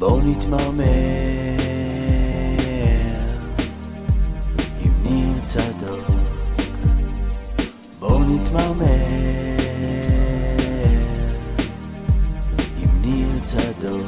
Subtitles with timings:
[0.00, 0.84] בואו נתמרמר
[4.80, 6.06] עם ניר צדוק.
[7.98, 8.84] בואו נתמרמר
[12.78, 14.06] עם ניר צדוק.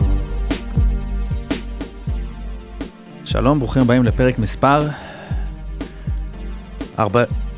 [3.24, 4.80] שלום, ברוכים הבאים לפרק מספר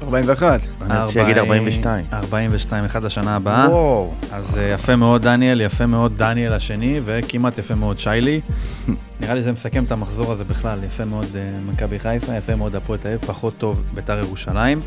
[0.05, 0.61] 41.
[0.83, 2.05] אני רציתי להגיד 42.
[2.13, 3.71] 42, אחד לשנה הבאה.
[3.71, 4.13] וואו.
[4.33, 8.41] אז אה, יפה מאוד דניאל, יפה מאוד דניאל השני, וכמעט יפה מאוד שיילי.
[9.21, 12.77] נראה לי זה מסכם את המחזור הזה בכלל, יפה מאוד אה, מכבי חיפה, יפה מאוד
[12.77, 14.81] הפועל תל אביב, פחות טוב בית"ר ירושלים.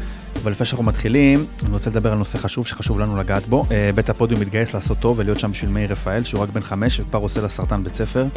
[0.44, 3.66] אבל לפני שאנחנו מתחילים, אני רוצה לדבר על נושא חשוב שחשוב לנו לגעת בו.
[3.72, 7.00] אה, בית הפודיום מתגייס לעשות טוב ולהיות שם בשביל מאיר רפאל, שהוא רק בן חמש
[7.00, 8.28] וכבר עושה לסרטן בית ספר.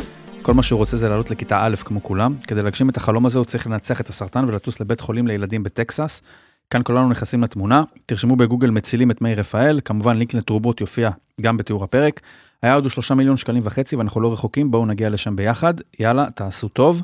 [0.42, 2.34] כל מה שהוא רוצה זה לעלות לכיתה א' כמו כולם.
[2.46, 6.22] כדי להגשים את החלום הזה הוא צריך לנצח את הסרטן ולטוס לבית חולים לילדים בטקסס.
[6.70, 11.56] כאן כולנו נכנסים לתמונה, תרשמו בגוגל מצילים את מאיר רפאל, כמובן לינק לתרומות יופיע גם
[11.56, 12.20] בתיאור הפרק.
[12.62, 16.68] היעד הוא שלושה מיליון שקלים וחצי ואנחנו לא רחוקים, בואו נגיע לשם ביחד, יאללה, תעשו
[16.68, 17.02] טוב.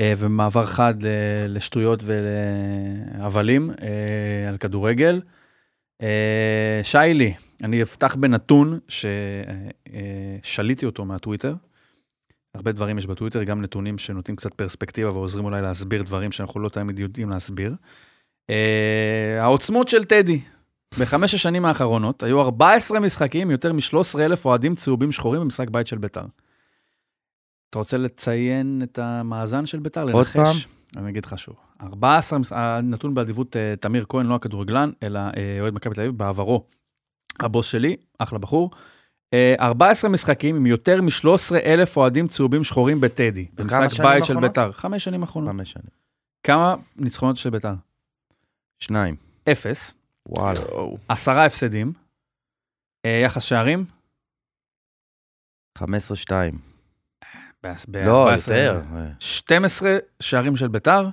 [0.00, 0.94] אה, ומעבר חד
[1.48, 5.20] לשטויות ולהבלים אה, על כדורגל.
[6.02, 8.78] אה, שיילי, אני אפתח בנתון
[10.42, 11.54] ששליתי אותו מהטוויטר.
[12.54, 16.68] הרבה דברים יש בטוויטר, גם נתונים שנותנים קצת פרספקטיבה ועוזרים אולי להסביר דברים שאנחנו לא
[16.68, 17.74] תמיד יודעים להסביר.
[18.50, 18.54] Uh,
[19.40, 20.40] העוצמות של טדי.
[20.98, 25.98] בחמש השנים האחרונות היו 14 משחקים, יותר מ-13 אלף אוהדים צהובים שחורים במשחק בית של
[25.98, 26.24] ביתר.
[27.70, 30.06] אתה רוצה לציין את המאזן של ביתר?
[30.12, 30.54] עוד פעם?
[30.96, 31.54] אני אגיד לך שוב.
[31.82, 36.18] 14, מש- הנתון באדיבות uh, תמיר כהן, לא הכדורגלן, אלא uh, אוהד מכבי תל אביב,
[36.18, 36.66] בעברו.
[37.40, 38.70] הבוס שלי, אחלה בחור.
[39.34, 43.46] Uh, 14 משחקים עם יותר מ-13 אלף אוהדים צהובים שחורים בטדי.
[43.54, 44.40] במשחק בית של?
[44.40, 44.72] ביתר.
[44.72, 45.50] חמש שנים האחרונות.
[45.50, 45.86] חמש שנים.
[46.42, 47.74] כמה ניצחונות של ביתר?
[48.82, 49.16] שניים.
[49.52, 49.92] אפס.
[50.28, 50.60] וואלה.
[51.08, 51.92] עשרה הפסדים.
[53.04, 53.84] אה, יחס שערים?
[55.78, 55.82] 15-2.
[57.62, 58.80] בעש- לא, יותר.
[59.18, 61.08] 12 שערים של ביתר,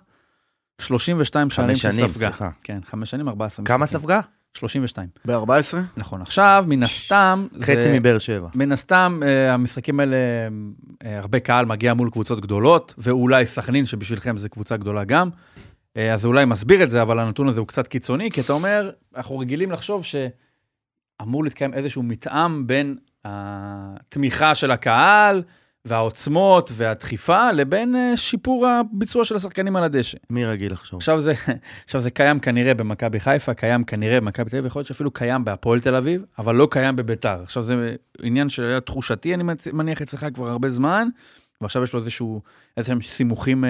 [0.82, 2.28] 32 שערים של שנים, ספגה.
[2.30, 2.50] סליחה.
[2.64, 3.86] כן, חמש שנים, 14 כמה.
[3.86, 4.20] ספגה?
[4.58, 5.78] 32, ב-14?
[5.98, 6.22] נכון.
[6.22, 8.50] עכשיו, מן הסתם, חצי מבאר שבע.
[8.56, 10.16] מן הסתם, אה, המשחקים האלה,
[11.06, 15.30] אה, הרבה קהל מגיע מול קבוצות גדולות, ואולי סכנין, שבשבילכם זו קבוצה גדולה גם.
[16.00, 18.54] אה, אז זה אולי מסביר את זה, אבל הנתון הזה הוא קצת קיצוני, כי אתה
[18.54, 25.44] אומר, אנחנו רגילים לחשוב שאמור להתקיים איזשהו מתאם בין התמיכה של הקהל,
[25.86, 30.18] והעוצמות והדחיפה, לבין אה, שיפור הביצוע של השחקנים על הדשא.
[30.30, 30.98] מי רגיל לחשוב?
[30.98, 31.34] עכשיו זה,
[31.86, 35.46] עכשיו זה קיים כנראה במכבי חיפה, קיים כנראה במכבי תל אביב, יכול להיות שאפילו קיים
[35.46, 37.40] בהפועל תל אביב, אבל לא קיים בביתר.
[37.44, 39.44] עכשיו זה עניין שהיה תחושתי, אני
[39.74, 41.08] מניח אצלך כבר הרבה זמן,
[41.62, 42.42] ועכשיו יש לו איזשהו,
[42.78, 43.70] איזשהם סימוכים אה,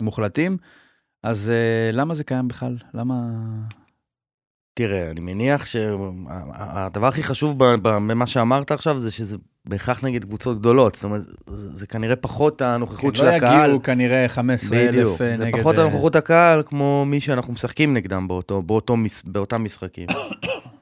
[0.00, 0.56] מוחלטים.
[1.26, 2.76] אז אה, למה זה קיים בכלל?
[2.94, 3.14] למה...
[4.74, 10.94] תראה, אני מניח שהדבר הכי חשוב במה שאמרת עכשיו זה שזה בהכרח נגד קבוצות גדולות.
[10.94, 13.64] זאת אומרת, זה זה כנראה פחות הנוכחות של לא הקהל.
[13.64, 15.20] יגיעו כנראה 15 בדיוק.
[15.20, 15.60] אלף זה נגד...
[15.60, 20.06] פחות אה, הנוכחות הקהל כמו מי שאנחנו משחקים נגדם באותו, באותו, באותם משחקים.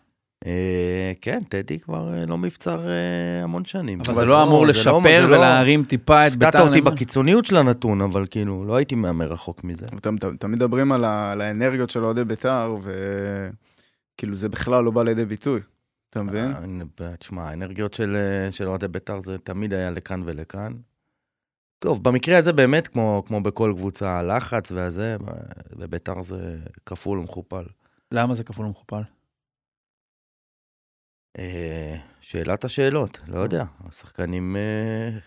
[0.46, 2.94] אה, כן, טדי כבר אה, לא מבצר אה,
[3.42, 4.00] המון שנים.
[4.00, 4.68] אבל זה לא אמור זה לא-
[5.00, 6.46] לשפר לא- ולהרים טיפה את ביתר.
[6.48, 6.80] הפתעת אותי?
[6.80, 9.86] בקיצוניות של הנתון, אבל כאילו, לא הייתי מהמר רחוק מזה.
[9.96, 11.04] אתם תמיד מדברים על
[11.40, 12.76] האנרגיות של אוהדי בית"ר,
[14.14, 15.60] וכאילו זה בכלל לא בא לידי ביטוי.
[16.10, 16.52] אתה מבין?
[17.18, 18.16] תשמע, האנרגיות של
[18.50, 20.72] של אוהדי בית"ר זה תמיד היה לכאן ולכאן.
[21.78, 25.16] טוב, במקרה הזה באמת, כמו, כמו בכל קבוצה, הלחץ והזה,
[25.76, 26.56] בבית"ר זה
[26.86, 27.64] כפול ומכופל.
[28.12, 29.00] למה זה כפול ומכופל?
[31.38, 33.64] אה, שאלת השאלות, לא יודע.
[33.88, 34.56] השחקנים...
[34.56, 35.18] אה,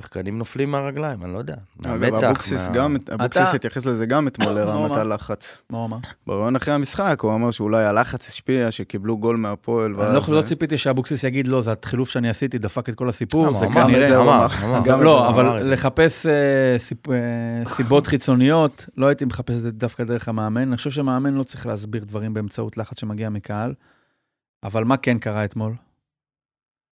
[0.00, 1.54] שחקנים נופלים מהרגליים, אני לא יודע.
[1.86, 4.96] אגב, אבוקסיס מה- גם, אבוקסיס התייחס לזה גם אתמול לרמת?
[4.96, 5.62] הלחץ.
[5.70, 5.96] מה הוא אמר?
[6.26, 10.00] בריאיון אחרי המשחק, הוא אמר שאולי הלחץ השפיע, שקיבלו גול מהפועל.
[10.00, 13.52] אני לא, לא ציפיתי שאבוקסיס יגיד לא, זה החילוף שאני עשיתי, דפק את כל הסיפור,
[13.52, 14.06] זה כנראה...
[14.06, 14.46] זה הוא אמר.
[14.86, 15.72] גם לא, אבל.
[15.72, 16.32] לחפש אה,
[17.12, 20.68] אה, סיבות חיצוניות, לא הייתי מחפש את זה דווקא דרך המאמן.
[20.68, 23.74] אני חושב שמאמן לא צריך להסביר דברים באמצעות לחץ שמגיע מקהל.
[24.64, 25.74] אבל מה כן קרה אתמול?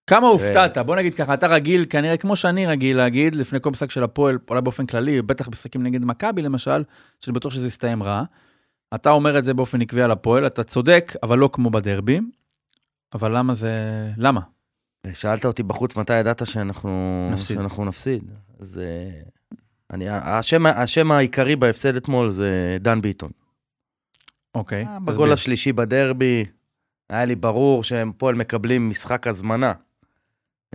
[0.07, 0.79] כמה הופתעת?
[0.79, 4.39] בוא נגיד ככה, אתה רגיל, כנראה כמו שאני רגיל להגיד, לפני כל משחק של הפועל,
[4.51, 6.85] אולי באופן כללי, בטח משחקים נגד מכבי למשל,
[7.21, 8.23] שאני בטוח שזה יסתיים רע.
[8.95, 12.21] אתה אומר את זה באופן עקבי על הפועל, אתה צודק, אבל לא כמו בדרבי.
[13.15, 13.73] אבל למה זה...
[14.17, 14.41] למה?
[15.15, 17.57] שאלת אותי בחוץ מתי ידעת שאנחנו נפסיד.
[17.57, 18.23] שאנחנו נפסיד.
[18.61, 19.21] אז אה,
[19.91, 23.31] אני, השם, השם העיקרי בהפסד אתמול זה דן ביטון.
[24.55, 24.85] אוקיי.
[24.85, 25.15] אה, תסביר.
[25.15, 26.45] בגול השלישי בדרבי,
[27.11, 29.73] היה לי ברור שהם פועל מקבלים משחק הזמנה.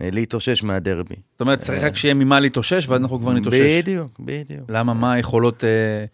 [0.02, 1.16] אה, להתאושש מהדרבי.
[1.32, 3.82] זאת אומרת, צריך רק שיהיה ממה להתאושש, ואז אנחנו כבר נתאושש.
[3.82, 4.70] בדיוק, בדיוק.
[4.70, 6.06] למה, מה היכולות אה,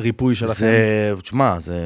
[0.00, 0.54] ריפוי שלכם?
[0.54, 1.84] זה, תשמע, זה,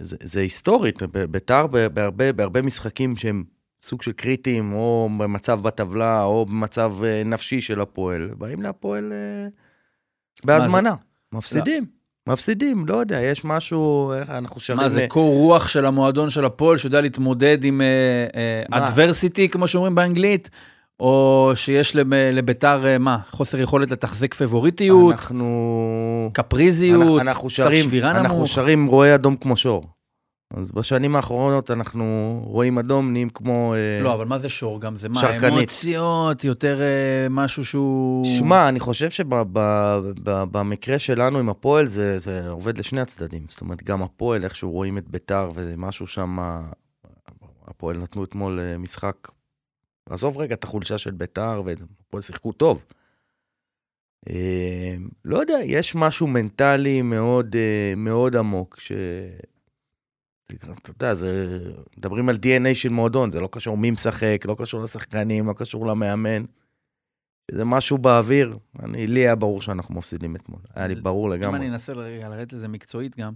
[0.00, 3.44] זה, זה היסטורית, ביתר בהרבה, בהרבה משחקים שהם
[3.82, 9.48] סוג של קריטיים, או במצב בטבלה, או במצב אה, נפשי של הפועל, באים להפועל אה,
[10.44, 10.94] בהזמנה.
[11.32, 11.86] מפסידים,
[12.32, 14.76] מפסידים, לא יודע, יש משהו, איך אנחנו שרים...
[14.80, 17.80] מה, זה ל- קור רוח של המועדון של הפועל, שיודע להתמודד עם?
[18.70, 20.50] אדברסיטי, כמו שאומרים באנגלית?
[21.00, 26.30] או שיש לב- לביתר, אה, מה, חוסר יכולת לתחזק פבוריטיות, אנחנו...
[26.32, 28.48] קפריזיות, אנחנו- אנחנו שרים, שבירה אנחנו נמוך?
[28.48, 29.84] שרים רואה אדום כמו שור.
[30.54, 33.74] אז בשנים האחרונות אנחנו רואים אדום, נהיים כמו...
[33.74, 34.96] אה, לא, אבל מה זה שור גם?
[34.96, 35.58] זה מה, שרקנית.
[35.58, 38.24] אמוציות, יותר אה, משהו שהוא...
[38.38, 43.46] שמע, אני חושב שבמקרה שלנו עם הפועל זה, זה עובד לשני הצדדים.
[43.48, 46.38] זאת אומרת, גם הפועל, איכשהו רואים את ביתר וזה משהו שם...
[47.66, 49.28] הפועל נתנו אתמול אה, משחק...
[50.10, 52.84] עזוב רגע את החולשה של ביתר, והפועל שיחקו טוב.
[54.30, 54.94] אה,
[55.24, 58.92] לא יודע, יש משהו מנטלי מאוד, אה, מאוד עמוק, ש...
[60.54, 61.58] אתה יודע, זה...
[61.98, 65.86] מדברים על DNA של מועדון, זה לא קשור מי משחק, לא קשור לשחקנים, לא קשור
[65.86, 66.44] למאמן.
[67.50, 68.58] זה משהו באוויר.
[68.82, 70.60] אני, לי היה ברור שאנחנו מפסידים אתמול.
[70.74, 71.58] היה לי ברור אם לגמרי.
[71.58, 73.32] אני אנסה רגע לרדת לזה מקצועית גם,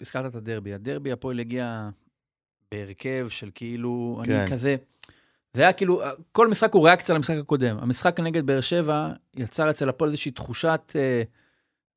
[0.00, 0.74] הזכרת את הדרבי.
[0.74, 1.88] הדרבי, הפועל הגיע
[2.72, 4.32] בהרכב של כאילו, כן.
[4.32, 4.76] אני כזה...
[5.52, 6.02] זה היה כאילו,
[6.32, 7.78] כל משחק הוא ריאקציה למשחק הקודם.
[7.78, 11.22] המשחק נגד באר שבע יצר אצל הפועל איזושהי תחושת אה,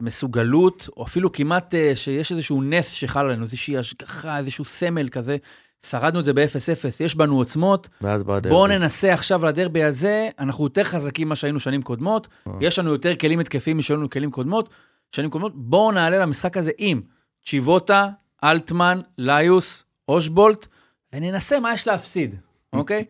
[0.02, 5.38] מסוגלות, או אפילו כמעט אה, שיש איזשהו נס שחל עלינו, איזושהי השגחה, איזשהו סמל כזה.
[5.86, 8.56] שרדנו את זה ב-0-0, יש בנו עוצמות, ואז בא הדרבי.
[8.56, 12.54] בואו ננסה עכשיו לדרבי הזה, אנחנו יותר חזקים ממה שהיינו שנים קודמות, אה.
[12.62, 14.70] יש לנו יותר כלים התקפיים משהיו לנו כלים קודמות,
[15.12, 17.02] שנים קודמות, בואו נעלה למשחק הזה עם
[17.46, 18.10] צ'יבוטה,
[18.44, 20.68] אלטמן, ליוס, אושבולט,
[21.14, 22.36] וננסה מה יש להפסיד,
[22.74, 23.06] אוקיי?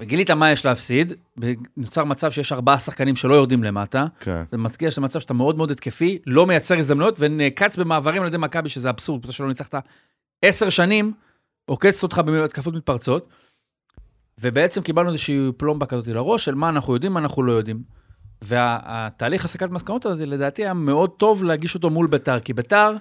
[0.00, 1.12] וגילית מה יש להפסיד,
[1.76, 4.42] נוצר מצב שיש ארבעה שחקנים שלא יורדים למטה, כן.
[4.50, 8.68] זה מגיע למצב שאתה מאוד מאוד התקפי, לא מייצר הזדמנויות, ונעקץ במעברים על ידי מכבי,
[8.68, 9.74] שזה אבסורד, בגלל שלא ניצחת
[10.42, 11.12] עשר שנים,
[11.66, 13.28] עוקצת אותך בהתקפות מתפרצות,
[14.40, 17.82] ובעצם קיבלנו איזושהי פלומבה כזאת לראש, של מה אנחנו יודעים, מה אנחנו לא יודעים.
[18.42, 22.96] והתהליך הסקת מסקנות הזה, לדעתי, היה מאוד טוב להגיש אותו מול ביתר, כי ביתר,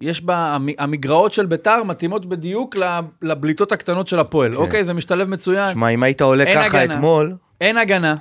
[0.00, 2.84] יש בה, המ- המגרעות של ביתר מתאימות בדיוק ל-
[3.22, 4.52] לבליטות הקטנות של הפועל.
[4.52, 4.58] כן.
[4.60, 5.72] אוקיי, זה משתלב מצוין.
[5.72, 6.94] שמע, אם היית עולה ככה הגנה.
[6.94, 7.34] אתמול...
[7.60, 8.16] אין הגנה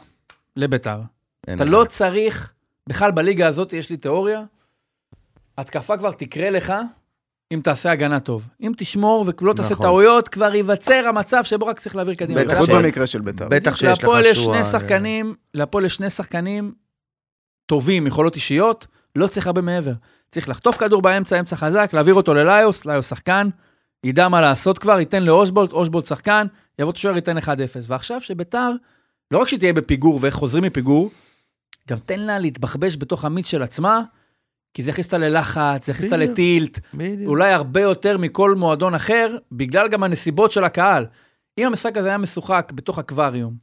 [0.56, 1.00] לביתר.
[1.48, 1.78] אין אתה הגנה.
[1.78, 2.52] לא צריך,
[2.90, 4.44] בכלל בליגה הזאת יש לי תיאוריה,
[5.58, 6.74] התקפה כבר תקרה לך
[7.54, 8.46] אם תעשה הגנה טוב.
[8.62, 9.86] אם תשמור ולא תעשה נכון.
[9.86, 12.44] טעויות, כבר ייווצר המצב שבו רק צריך להעביר קדימה.
[12.44, 13.48] בטח ש- במקרה של ביתר.
[13.50, 16.74] בטח שיש לך להפועל יש שועה, שני שחקנים, להפועל יש שני שחקנים
[17.66, 19.94] טובים, יכולות אישיות, לא צריך הרבה מעבר.
[20.32, 23.50] צריך לחטוף כדור באמצע, אמצע חזק, להעביר אותו לליוס, ליוס שחקן,
[24.04, 26.48] ידע מה לעשות כבר, ייתן לאושבולט, אושבולט שחקן,
[26.80, 27.42] יבוא את השוער, ייתן 1-0.
[27.88, 28.72] ועכשיו שביתר,
[29.32, 31.12] לא רק שהיא תהיה בפיגור ואיך חוזרים מפיגור,
[31.90, 34.02] גם תן לה להתבחבש בתוך המיץ של עצמה,
[34.74, 36.18] כי זה יכניס אותה ללחץ, זה יכניס אותה.
[36.18, 37.30] לטילט, בדיוק.
[37.30, 41.06] אולי הרבה יותר מכל מועדון אחר, בגלל גם הנסיבות של הקהל.
[41.58, 43.54] אם המשחק הזה היה משוחק בתוך אקווריום,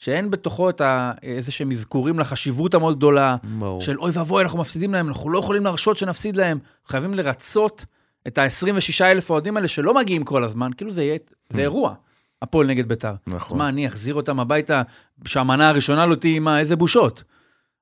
[0.00, 1.12] שאין בתוכו את ה...
[1.22, 3.80] איזה שהם אזכורים לחשיבות המאוד גדולה, ברור.
[3.80, 6.58] של אוי ואבוי, אנחנו מפסידים להם, אנחנו לא יכולים להרשות שנפסיד להם.
[6.86, 7.84] חייבים לרצות
[8.26, 11.18] את ה-26 אלף האוהדים האלה שלא מגיעים כל הזמן, כאילו זה יהיה,
[11.50, 11.94] זה אירוע,
[12.42, 13.14] הפועל נגד ביתר.
[13.26, 13.58] אז נכון.
[13.58, 14.82] מה, אני אחזיר אותם הביתה,
[15.24, 17.24] שהמנה הראשונה לא תהיה, מה, איזה בושות.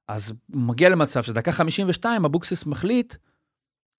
[0.09, 3.15] אז הוא מגיע למצב שדקה 52, אבוקסיס מחליט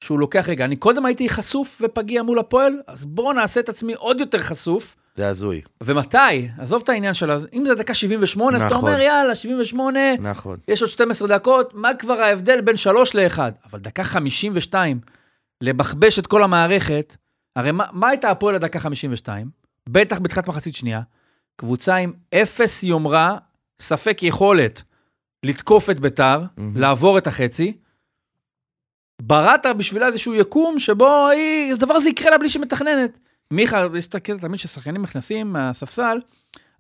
[0.04, 3.94] שהוא לוקח, רגע, אני קודם הייתי חשוף ופגיע מול הפועל, אז בואו נעשה את עצמי
[3.94, 4.96] עוד יותר חשוף.
[5.20, 5.62] זה הזוי.
[5.84, 6.48] ומתי?
[6.58, 7.32] עזוב את העניין של...
[7.54, 8.90] אם זה דקה 78, אז אתה נכון.
[8.90, 10.60] אומר, יאללה, 78, נכון.
[10.68, 13.40] יש עוד 12 דקות, מה כבר ההבדל בין 3 ל-1?
[13.66, 15.00] אבל דקה 52,
[15.62, 17.16] לבחבש את כל המערכת,
[17.56, 19.50] הרי מה, מה הייתה הפועל לדקה 52?
[19.90, 21.02] בטח בתחילת מחצית שנייה,
[21.56, 23.38] קבוצה עם אפס יומרה,
[23.80, 24.82] ספק יכולת
[25.44, 26.78] לתקוף את ביתר, מהמם.
[26.78, 27.74] לעבור את החצי.
[29.22, 33.18] בראת בשבילה איזשהו יקום שבו היא, הדבר הזה יקרה לה בלי שהיא מתכננת.
[33.54, 36.18] מיכה, יש את הקטע תמיד ששחקנים נכנסים מהספסל,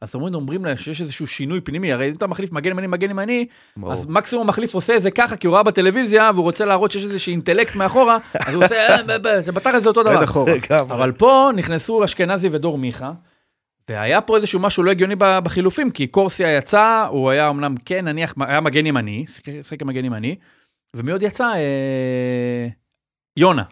[0.01, 3.09] אז תמיד אומרים לה שיש איזשהו שינוי פנימי, הרי אם אתה מחליף מגן ימני, מגן
[3.09, 3.45] ימני.
[3.91, 7.03] אז מקסימום המחליף עושה את זה ככה, כי הוא ראה בטלוויזיה, והוא רוצה להראות שיש
[7.03, 9.41] איזשהו אינטלקט מאחורה, אז הוא עושה, אה, ב- ב-
[9.79, 10.13] זה אותו דבר.
[10.81, 13.11] אבל פה נכנסו אשכנזי ודור מיכה,
[13.89, 18.33] והיה פה איזשהו משהו לא הגיוני בחילופים, כי קורסיה יצא, הוא היה אמנם, כן, נניח,
[18.39, 20.35] היה מגן ימני, שיחק שיחק כמגן ימני,
[20.93, 21.45] ומי עוד יצא?
[21.53, 22.67] אה,
[23.37, 23.63] יונה.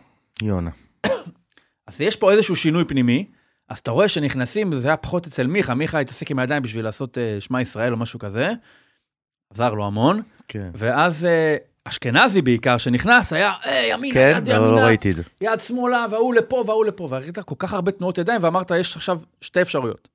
[0.42, 0.70] יונה.
[1.88, 3.26] אז יש פה איזשהו שינוי פנימי,
[3.70, 7.18] אז אתה רואה שנכנסים, זה היה פחות אצל מיכה, מיכה התעסק עם הידיים בשביל לעשות
[7.18, 8.54] אה, שמע ישראל או משהו כזה,
[9.50, 10.70] עזר לו המון, כן.
[10.74, 14.38] ואז אה, אשכנזי בעיקר, שנכנס, היה אה, ימינה, כן?
[14.38, 15.24] יד לא לא ימינה, ראיתי את זה.
[15.42, 19.20] יד שמאלה, וההוא לפה וההוא לפה, וראית כל כך הרבה תנועות ידיים, ואמרת, יש עכשיו
[19.42, 20.08] שתי אפשרויות.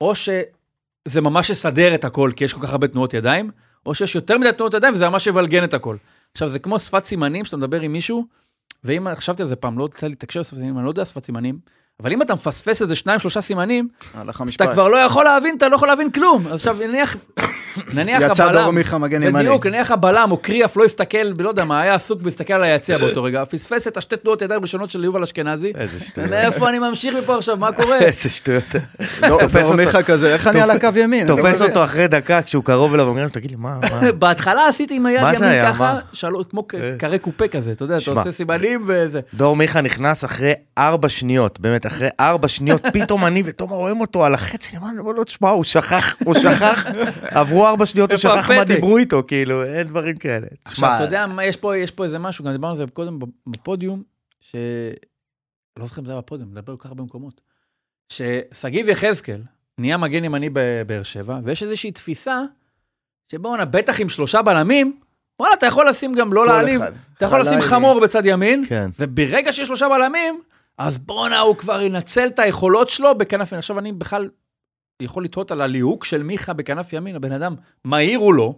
[0.00, 3.50] או שזה ממש יסדר את הכל, כי יש כל כך הרבה תנועות ידיים,
[3.86, 5.96] או שיש יותר מדי תנועות ידיים, וזה ממש יבלגן את הכל.
[6.32, 8.26] עכשיו, זה כמו שפת סימנים, שאתה מדבר עם מישהו,
[8.84, 11.24] ואם, חשבתי על זה פעם, לא יצא לי לתקשר שפת סימנים, אני לא יודע שפת
[11.24, 11.58] סימנים,
[12.02, 13.88] אבל אם אתה מפספס איזה שניים, שלושה סימנים,
[14.56, 14.72] אתה.
[14.72, 16.46] כבר לא יכול להבין, אתה לא יכול להבין כלום.
[16.46, 17.16] אז עכשיו, נניח,
[17.94, 19.38] נניח יצא הבלם, דור מיכה מגן ימני.
[19.44, 22.98] בדיוק, נניח הבלם או קריאף לא הסתכל, לא יודע מה, היה עסוק בהסתכל על היציע
[22.98, 25.72] באותו רגע, פספס את השתי תנועות ידיים ראשונות של יובל אשכנזי.
[25.78, 26.30] איזה שטויות.
[26.30, 27.98] מאיפה אני ממשיך מפה עכשיו, מה קורה?
[28.06, 28.64] איזה שטויות.
[29.28, 29.76] דור- תופס דור.
[29.76, 31.28] מיכה כזה, איך אני על הקו ימין?
[31.28, 31.68] לא תופס מבין.
[31.68, 34.12] אותו אחרי דקה כשהוא קרוב אליו, ואומר לו, תגיד לי, מה, מה?
[34.18, 35.72] בהתחלה עשיתי עם היד מה זה ימין?
[35.72, 35.98] ככה,
[36.50, 36.92] כמו אה.
[36.98, 38.20] קרי קופה כזה, אתה יודע, אתה.
[38.20, 39.20] עושה סימנים וזה.
[39.34, 44.24] דור מיכה נכנס אחרי ארבע שניות, באמת, אחרי ארבע שניות, פתאום אני ותומר רואים אותו
[44.24, 46.86] על החצי, אני אומר לו, תשמע, הוא שכח, הוא שכח,
[47.22, 48.64] עברו ארבע שניות, הוא שכח מה?
[48.64, 50.46] דיברו איתו, כאילו, אין דברים כאלה.
[50.64, 54.02] עכשיו, אתה יודע יש פה, יש פה איזה משהו, גם דיברנו על זה קודם בפודיום,
[54.40, 54.56] ש...
[55.76, 57.40] לא זוכר אם זה היה בפודיום, נדבר כל כך הרבה מקומות.
[58.12, 59.42] ששגיב יחזקאל
[59.78, 62.40] נהיה מגן ימני בבאר שבע, ויש איזושהי תפיסה
[63.32, 65.00] שבואנה, בטח עם שלושה בלמים,
[65.40, 66.80] וואלה, אתה יכול לשים גם, לא להעליב.
[67.16, 67.60] אתה יכול לשים.
[67.60, 68.90] חמור בצד ימין, כן.
[68.98, 70.40] וברגע שיש שלושה בלמים,
[70.78, 73.58] אז בואנה, הוא כבר ינצל את היכולות שלו בכנף ימין.
[73.58, 74.28] עכשיו אני בכלל
[75.02, 78.54] יכול לתהות על הליהוק של מיכה בכנף ימין, הבן אדם, מהיר הוא לא,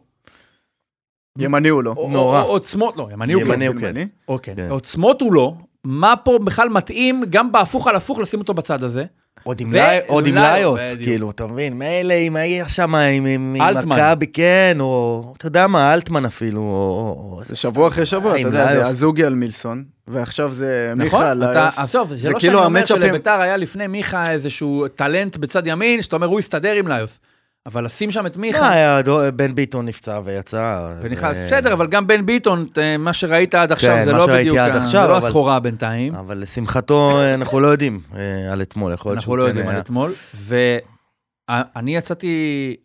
[1.39, 1.95] ימני הוא לא.
[2.11, 2.43] נורא.
[2.43, 3.53] עוצמות, לא, ימני הוא כן.
[3.53, 4.07] ימני הוא כן.
[4.29, 4.57] אוקיי.
[4.57, 4.71] כן.
[4.71, 5.55] עוצמות הוא לא,
[5.85, 9.05] מה פה בכלל מתאים, גם בהפוך על הפוך, לשים אותו בצד הזה?
[9.45, 11.03] עוד עם ו- לי- עוד עם ליו, ליוס, בדיוק.
[11.09, 11.73] כאילו, אתה מבין?
[11.79, 13.57] מילא אם היה שם עם-.
[13.87, 17.41] מכבי, כן, או, אתה יודע מה, אלטמן אפילו, או...
[17.47, 18.87] זה שבוע אחרי שבוע, אתה עם יודע, זה.
[18.87, 21.05] הזוגי על מילסון, ועכשיו זה נכון?
[21.05, 21.79] מיכה על אתה- ליוס.
[21.79, 26.03] עזוב, זה זה לא כאילו שאני אומר שלביתר היה לפני מיכה איזשהו טלנט בצד ימין,
[26.03, 27.21] שאתה אומר, הוא יסתדר עם ליוס.
[27.67, 30.95] אבל לשים שם את לא, מיכה, היה דו- בן ביטון נפצע ויצא.
[31.03, 32.67] ונכנס, אה, בסדר, אבל גם בן ביטון,
[32.99, 35.17] מה שראית עד עכשיו, כן, זה מה לא שראיתי בדיוק, עד ה- עכשיו, זה לא
[35.17, 36.15] הסחורה בינתיים.
[36.15, 39.49] אבל לשמחתו, אה, אנחנו לא יודעים אה, על אתמול, יכול להיות אנחנו שהוא לא כן
[39.49, 39.81] יודעים על היה.
[39.81, 40.13] אתמול.
[40.35, 42.77] ואני יצאתי,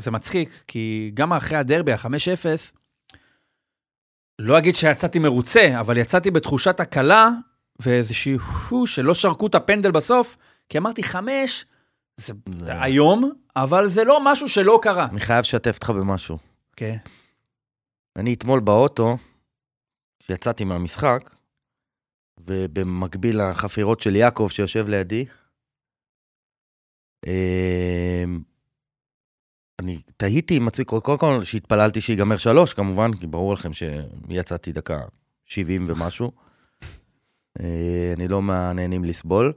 [0.00, 2.46] זה מצחיק, כי גם אחרי הדרבי, ה-5-0,
[4.38, 7.28] לא אגיד שיצאתי מרוצה, אבל יצאתי בתחושת הקלה,
[7.80, 8.36] ואיזושהי
[8.68, 10.36] הו, שלא שרקו את הפנדל בסוף,
[10.68, 11.64] כי אמרתי, חמש,
[12.16, 15.08] זה, זה היום, אבל זה לא משהו שלא קרה.
[15.10, 16.38] אני חייב לשתף אותך במשהו.
[16.76, 16.96] כן.
[18.16, 19.16] אני אתמול באוטו,
[20.18, 21.30] כשיצאתי מהמשחק,
[22.40, 25.24] ובמקביל לחפירות של יעקב שיושב לידי,
[27.26, 28.42] אמ,
[29.80, 35.00] אני תהיתי עם עצמי, קודם כל שהתפללתי שיגמר שלוש, כמובן, כי ברור לכם שיצאתי דקה
[35.46, 36.32] 70 ומשהו.
[37.60, 39.52] אה, אני לא מהנהנים לסבול.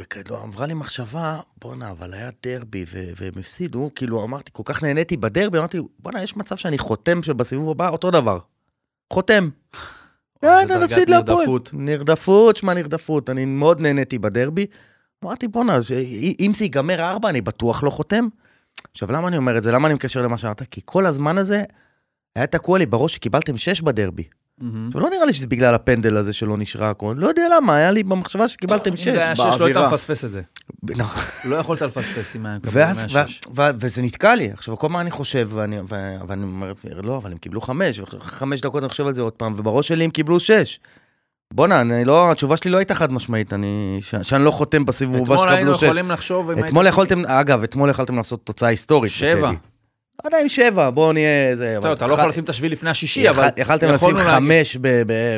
[0.00, 4.82] וכאילו עברה לי מחשבה, בואנה, אבל היה דרבי ו- והם הפסידו, כאילו אמרתי, כל כך
[4.82, 8.38] נהניתי בדרבי, אמרתי, בואנה, יש מצב שאני חותם שבסיבוב הבא אותו דבר.
[9.12, 9.48] חותם.
[10.42, 11.38] יאללה, דרגת נפסיד להפועל.
[11.38, 11.70] נרדפות.
[11.72, 14.66] נרדפות, שמע נרדפות, אני מאוד נהניתי בדרבי.
[15.24, 15.78] אמרתי, בואנה,
[16.40, 18.28] אם זה ייגמר ארבע, אני בטוח לא חותם.
[18.92, 19.72] עכשיו, למה אני אומר את זה?
[19.72, 20.62] למה אני מקשר למה שאמרת?
[20.62, 21.62] כי כל הזמן הזה
[22.36, 24.24] היה תקוע לי בראש שקיבלתם שש בדרבי.
[24.86, 27.90] עכשיו, לא נראה לי שזה בגלל הפנדל הזה שלא נשרק, או לא יודע למה, היה
[27.90, 29.08] לי במחשבה שקיבלתם אם שש.
[29.08, 29.88] זה היה שש, לא היית באווירה.
[29.92, 30.42] מפספס את זה.
[30.82, 31.22] נכון.
[31.44, 33.40] לא יכולת לפספס אם היה מקבל ואז, ו- מהשש.
[33.56, 34.50] ו- וזה נתקע לי.
[34.52, 35.78] עכשיו, כל מה אני חושב, ואני,
[36.42, 39.54] אומר לא, אבל הם קיבלו חמש, ואחרי חמש דקות אני חושב על זה עוד פעם,
[39.56, 40.80] ובראש שלי הם קיבלו שש.
[41.54, 45.16] בואנה, אני לא, התשובה שלי לא הייתה חד משמעית, אני, ש- שאני לא חותם בסיבוב
[45.16, 45.82] הבא אתמול היינו שתקבלו שש.
[45.82, 46.50] יכולים לחשוב...
[46.50, 49.12] אם אתמול יכולתם, אגב, אתמול יכולתם לעשות תוצאה היסטורית.
[49.12, 49.50] שבע.
[50.24, 51.78] לא יודע אם שבע, בואו נהיה איזה...
[51.82, 53.48] טוב, אתה לא יכול לשים את השביל לפני השישי, אבל...
[53.56, 54.16] יכלתם לשים.
[54.16, 54.76] חמש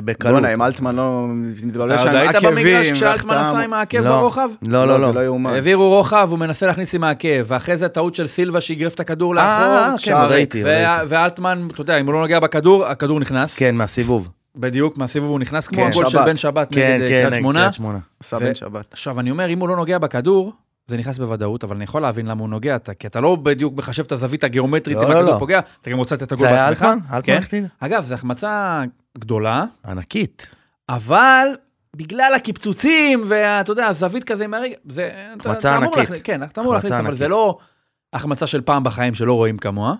[0.04, 0.32] בקלות.
[0.32, 1.26] בואנה, אם אלטמן לא
[1.64, 4.10] מתבלבל אתה עוד היית במגרש כשאלטמן עשה עם העקב לא.
[4.10, 4.48] ברוחב?
[4.62, 5.14] לא, לא, זה לא.
[5.14, 5.52] לא יאומן.
[5.52, 9.38] העבירו רוחב, הוא מנסה להכניס עם העקב, ואחרי זה טעות של סילבה שאיגרף את הכדור
[9.38, 9.98] אה, לאחור.
[9.98, 10.62] כן, שער ראיתי.
[11.08, 13.54] ואלטמן, אתה יודע, אם הוא לא נוגע בכדור, הכדור נכנס.
[13.54, 14.28] כן, מהסיבוב.
[14.56, 16.24] בדיוק, מהסיבוב הוא נכנס, כמו כן, הגול של.
[16.24, 17.60] בן שבת כן, נגד אה, כן, קריית שמונה.
[17.60, 17.98] קריית שמונה.
[18.20, 18.84] עשה בן שבת.
[18.92, 20.52] עכשיו, אני אומר, אם הוא לא נוגע בכדור,
[20.86, 23.74] זה נכנס בוודאות, אבל אני יכול להבין למה הוא נוגע, אתה- כי אתה לא בדיוק
[23.76, 25.38] מחשב את הזווית הגיאומטרית לא, אם לא, הכדור לא.
[25.38, 26.82] פוגע, אתה גם רוצה לתת את הגול זה היה בעצמך.
[26.82, 26.98] אלטמן?
[27.14, 27.38] אלטמן כן.
[27.42, 27.62] החטיא?
[27.80, 28.82] אגב, זו החמצה
[29.18, 30.46] גדולה, ענקית.
[30.88, 31.46] אבל
[31.96, 35.10] בגלל הקיפצוצים, ואתה יודע, הזווית כזה עם הרגע, זה...
[35.36, 35.96] אתה- החמצה אתה ענקית.
[35.98, 37.18] להכניס- כן, אתה אמור להכניס, אבל ענקית.
[37.18, 37.58] זה לא
[38.12, 39.94] החמצה של פעם בחיים שלא רואים כמוה.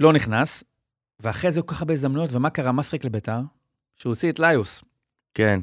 [0.00, 0.64] לא נכנס,
[1.20, 2.72] ואחרי זה כל כך הרבה הזדמנויות, ומה קרה?
[2.72, 3.38] מה שחק לביתר?
[3.96, 4.84] שהוא הוציא את ליוס.
[5.34, 5.60] כן.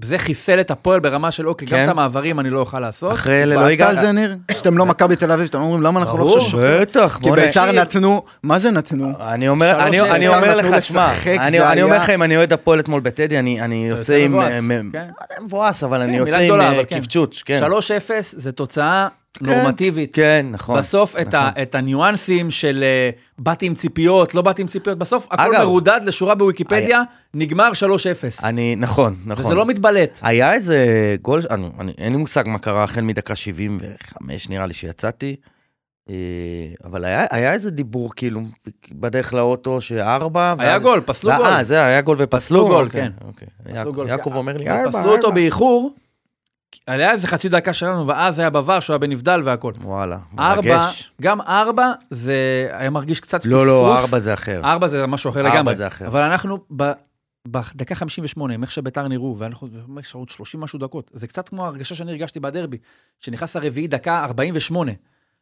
[0.00, 1.84] וזה חיסל את הפועל ברמה של אוקיי, גם כן.
[1.84, 3.12] את המעברים אני לא אוכל לעשות.
[3.12, 4.00] אחרי אלה לא התבאסת על הגעת.
[4.00, 4.36] זה, ניר?
[4.52, 6.40] שאתם לא מכבי תל אביב, שאתם אומרים, למה אנחנו לא ברור.
[6.40, 6.80] חושבים?
[6.80, 9.12] בטח, כי ביתר נתנו, מה זה נתנו?
[9.20, 9.76] אני אומר,
[10.56, 14.32] לך, שמע, אני, זה אומר לך, אם אני אוהד הפועל אתמול בטדי, אני, יוצא עם...
[14.32, 15.06] מבואס, אה, כן.
[15.42, 16.84] מבואס, אבל אני כן, יוצא עם גדולה, אה,
[17.44, 17.60] כן.
[17.66, 17.68] 3-0
[18.20, 19.08] זה תוצאה
[19.40, 20.14] נורמטיבית.
[20.14, 20.78] כן, נכון.
[20.78, 21.62] בסוף את, ה, נכון.
[21.62, 26.00] את הניואנסים של אה, באתי עם ציפיות, לא באתי עם ציפיות, בסוף הכל אגב, מרודד
[26.04, 27.02] לשורה בוויקיפדיה,
[27.34, 27.70] נגמר
[28.40, 28.44] 3-0.
[28.44, 29.44] אני, נכון, נכון.
[29.44, 30.18] וזה לא מתבלט.
[30.22, 30.86] היה איזה
[31.22, 35.36] גול, אני, אני, אין לי מושג מה קרה החל מדקה 75 נראה לי שיצאתי.
[36.10, 36.14] אה,
[36.84, 38.40] אבל היה, היה איזה דיבור, כאילו,
[38.92, 40.54] בדרך לאוטו, שארבע...
[40.58, 41.46] היה ואז- גול, פסלו אה, גול.
[41.46, 42.38] אה, זה היה גול ופסלו?
[42.38, 43.10] פסלו גול, אוקיי, כן.
[43.26, 43.48] אוקיי.
[43.64, 44.08] פסלו יעקב- גול.
[44.08, 45.34] יעקב אומר לי, הם ארבע, פסלו אותו ארבע.
[45.34, 45.90] באיחור,
[46.86, 49.72] היה איזה חצי דקה שלנו, ואז היה בVAR שהוא היה בנבדל והכל.
[49.82, 51.12] וואלה, ארבע, מרגש.
[51.22, 53.52] גם ארבע, זה היה מרגיש קצת פספוס.
[53.52, 54.60] לא, לא, ארבע זה אחר.
[54.64, 55.74] ארבע זה משהו אחר ארבע לגמרי.
[55.74, 56.06] זה אחר.
[56.06, 56.92] אבל אנחנו ב...
[57.48, 59.68] בדקה 58, עם איך שביתר נראו, ואנחנו
[60.00, 62.78] יש עוד 30 משהו דקות, זה קצת כמו הרגשה שאני הרגשתי בדרבי,
[63.20, 64.92] שנכנס הרביעי דקה 48.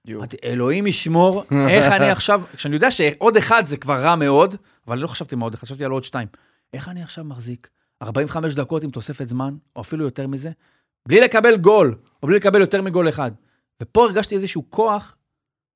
[0.06, 0.20] יואו.
[0.20, 4.56] אמרתי, אלוהים ישמור, איך אני עכשיו, כשאני יודע שעוד אחד זה כבר רע מאוד,
[4.86, 6.28] אבל לא חשבתי מה עוד אחד, חשבתי על עוד שתיים.
[6.74, 7.68] איך אני עכשיו מחזיק
[8.02, 10.50] 45 דקות עם תוספת זמן, או אפילו יותר מזה,
[11.08, 13.30] בלי לקבל גול, או בלי לקבל יותר מגול אחד.
[13.82, 15.14] ופה הרגשתי איזשהו כוח,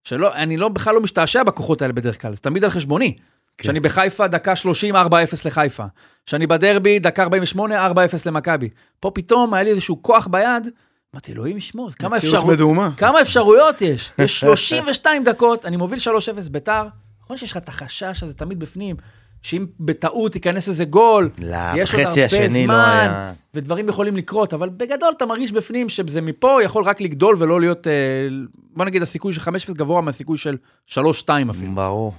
[0.04, 3.16] שלא, אני לא, בכלל לא משתעשע בכוחות האלה בדרך כלל, זה תמיד על חשבוני.
[3.58, 3.62] כן.
[3.62, 4.98] כשאני בחיפה, דקה 30, 4-0
[5.44, 5.84] לחיפה.
[6.26, 7.94] כשאני בדרבי, דקה 48, 4-0
[8.26, 8.68] למכבי.
[9.00, 10.68] פה פתאום היה לי איזשהו כוח ביד,
[11.14, 12.16] אמרתי, אלוהים ישמור, כמה.
[12.46, 12.90] מדומה.
[12.96, 14.12] כמה אפשרויות יש?
[14.18, 16.86] יש 32 דקות, אני מוביל 3-0 ביתר.
[17.24, 18.96] נכון שיש לך את החשש הזה תמיד בפנים,
[19.44, 23.32] שאם בטעות ייכנס איזה גול, לא, יש עוד הרבה לא זמן, היה...
[23.54, 27.86] ודברים יכולים לקרות, אבל בגדול אתה מרגיש בפנים שזה מפה יכול רק לגדול ולא להיות,
[27.86, 27.92] אה,
[28.54, 30.96] בוא נגיד, הסיכוי של 5-0 גבוה מהסיכוי של 3-2
[31.50, 31.74] אפילו.
[31.74, 32.14] ברור.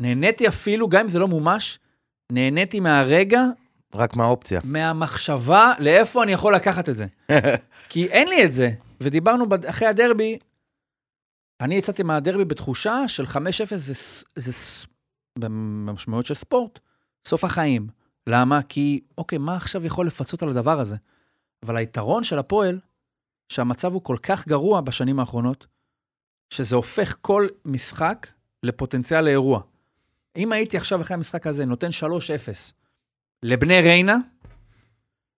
[0.00, 1.78] ונהניתי אפילו, גם אם זה לא מומש,
[2.32, 3.44] נהניתי מהרגע,
[3.94, 4.60] רק מהאופציה.
[4.64, 7.06] מהמחשבה לאיפה אני יכול לקחת את זה.
[7.88, 8.70] כי אין לי את זה.
[9.00, 10.38] ודיברנו אחרי הדרבי,
[11.60, 13.36] אני יצאתי מהדרבי בתחושה של 5-0
[13.74, 13.94] זה,
[14.36, 14.52] זה
[15.38, 16.78] במשמעויות של ספורט,
[17.26, 17.88] סוף החיים.
[18.26, 18.62] למה?
[18.62, 20.96] כי, אוקיי, מה עכשיו יכול לפצות על הדבר הזה?
[21.62, 22.80] אבל היתרון של הפועל,
[23.48, 25.66] שהמצב הוא כל כך גרוע בשנים האחרונות,
[26.50, 28.26] שזה הופך כל משחק
[28.62, 29.60] לפוטנציאל לאירוע.
[30.36, 32.02] אם הייתי עכשיו אחרי המשחק הזה נותן 3-0
[33.42, 34.16] לבני ריינה,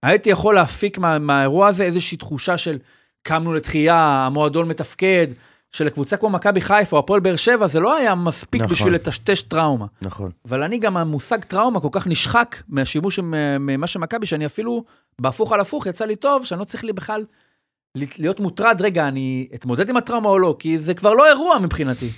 [0.02, 2.78] הייתי יכול להפיק מה, מהאירוע הזה איזושהי תחושה של
[3.22, 5.26] קמנו לתחייה, המועדון מתפקד,
[5.74, 8.72] שלקבוצה כמו מכבי חיפה או הפועל באר שבע, זה לא היה מספיק נכון.
[8.74, 9.86] בשביל לטשטש טראומה.
[10.02, 10.30] נכון.
[10.44, 14.84] אבל אני גם, המושג טראומה כל כך נשחק מהשימוש עם- ממה שמכבי, שאני אפילו,
[15.20, 17.24] בהפוך על הפוך, יצא לי טוב, שאני לא צריך לי בכלל
[18.18, 22.10] להיות מוטרד, רגע, אני אתמודד עם הטראומה או לא, כי זה כבר לא אירוע מבחינתי.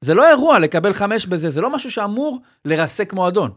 [0.00, 3.50] זה לא אירוע לקבל חמש בזה, זה לא משהו שאמור לרסק מועדון.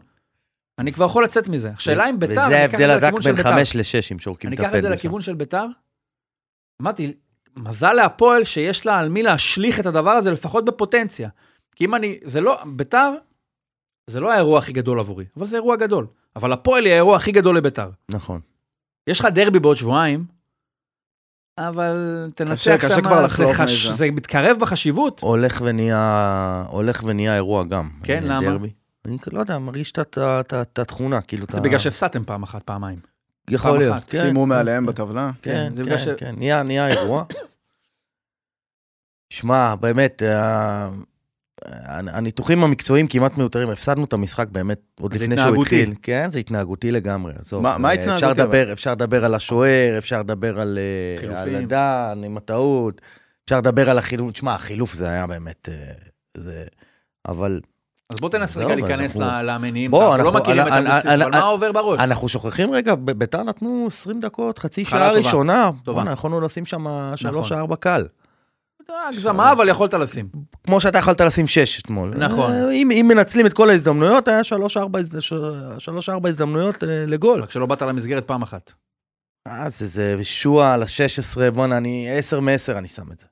[0.78, 1.70] אני כבר יכול לצאת מזה.
[1.76, 3.36] השאלה אם ביתר, וזה אני ההבדל הדק בין.
[3.36, 4.94] חמש לשש, אם שורקים אני את אקח את זה הפנדל.
[4.94, 5.66] לכיוון של ביתר.
[6.82, 7.12] אמרתי,
[7.56, 11.28] מזל להפועל שיש לה על מי להשליך את הדבר הזה, לפחות בפוטנציה.
[11.76, 13.12] כי אם אני, זה לא, ביתר,
[14.06, 16.06] זה לא האירוע הכי גדול עבורי, אבל זה אירוע גדול.
[16.36, 17.90] אבל הפועל היא האירוע הכי גדול לביתר.
[18.10, 18.40] נכון.
[19.06, 20.24] יש לך דרבי בעוד שבועיים,
[21.58, 21.96] אבל
[22.34, 23.86] תנצח קשה- קשה שם, כבר לחלוק חש...
[23.86, 23.96] מזה.
[23.96, 25.20] זה מתקרב בחשיבות.
[25.20, 27.90] הולך ונהיה, הולך ונהיה אירוע גם.
[28.04, 28.50] כן, אה, למה?
[28.50, 28.72] דרבי.
[29.04, 32.98] אני לא יודע, מרגיש את התכונה, כאילו, זה בגלל שהפסדתם פעם אחת, פעמיים.
[33.52, 34.04] יכול להיות.
[34.06, 34.92] כן, סיימו כן, מעליהם כן.
[34.92, 35.30] בטבלה.
[35.42, 37.24] כן, בגלל כן, ש- כן, נהיה, נהיה אירוע.
[39.30, 40.88] שמע, באמת, ה-
[41.88, 45.82] הניתוחים המקצועיים כמעט מיותרים, הפסדנו את המשחק באמת עוד זה לפני שהוא התנהגותי.
[45.82, 45.94] התחיל.
[46.02, 47.32] כן, זה התנהגותי לגמרי.
[47.38, 47.62] עזוב.
[47.62, 48.42] מה- מה אה, התנהגותי, אפשר אבל?
[48.42, 51.54] לדבר, אפשר לדבר על השוער, אפשר לדבר על אה, חילופים.
[51.56, 53.00] על הדן, עם הטעות,
[53.44, 54.32] אפשר לדבר על החילוף.
[54.32, 55.68] תשמע, החילוף זה היה באמת...
[55.72, 55.92] אה,
[56.36, 56.64] זה...
[57.28, 57.60] אבל
[58.12, 59.94] אז בוא תנסה רגע להיכנס למניעים.
[59.94, 62.00] אנחנו לא מכירים את אבוקסיס, אבל מה עובר בראש?
[62.00, 65.10] אנחנו שוכחים רגע, ביתר נתנו 20 דקות, חצי שעה.
[65.10, 65.70] ראשונה.
[65.84, 68.06] בואנה, יכולנו לשים שם 3-4 קל.
[69.08, 70.28] הגזמה, אבל יכולת לשים.
[70.64, 72.14] כמו שאתה יכולת לשים 6 אתמול.
[72.16, 72.52] נכון.
[72.52, 75.32] אה, אם, אם מנצלים את כל ההזדמנויות, היה 3-4 הזד- ש-
[75.78, 77.42] 3-4 הזדמנויות אה, לגול.
[77.42, 78.72] רק שלא באת למסגרת פעם אחת.
[79.46, 83.26] אה, זה, זה שועה על ה-16, בואנה, אני 10 מ-10 אני שם את זה.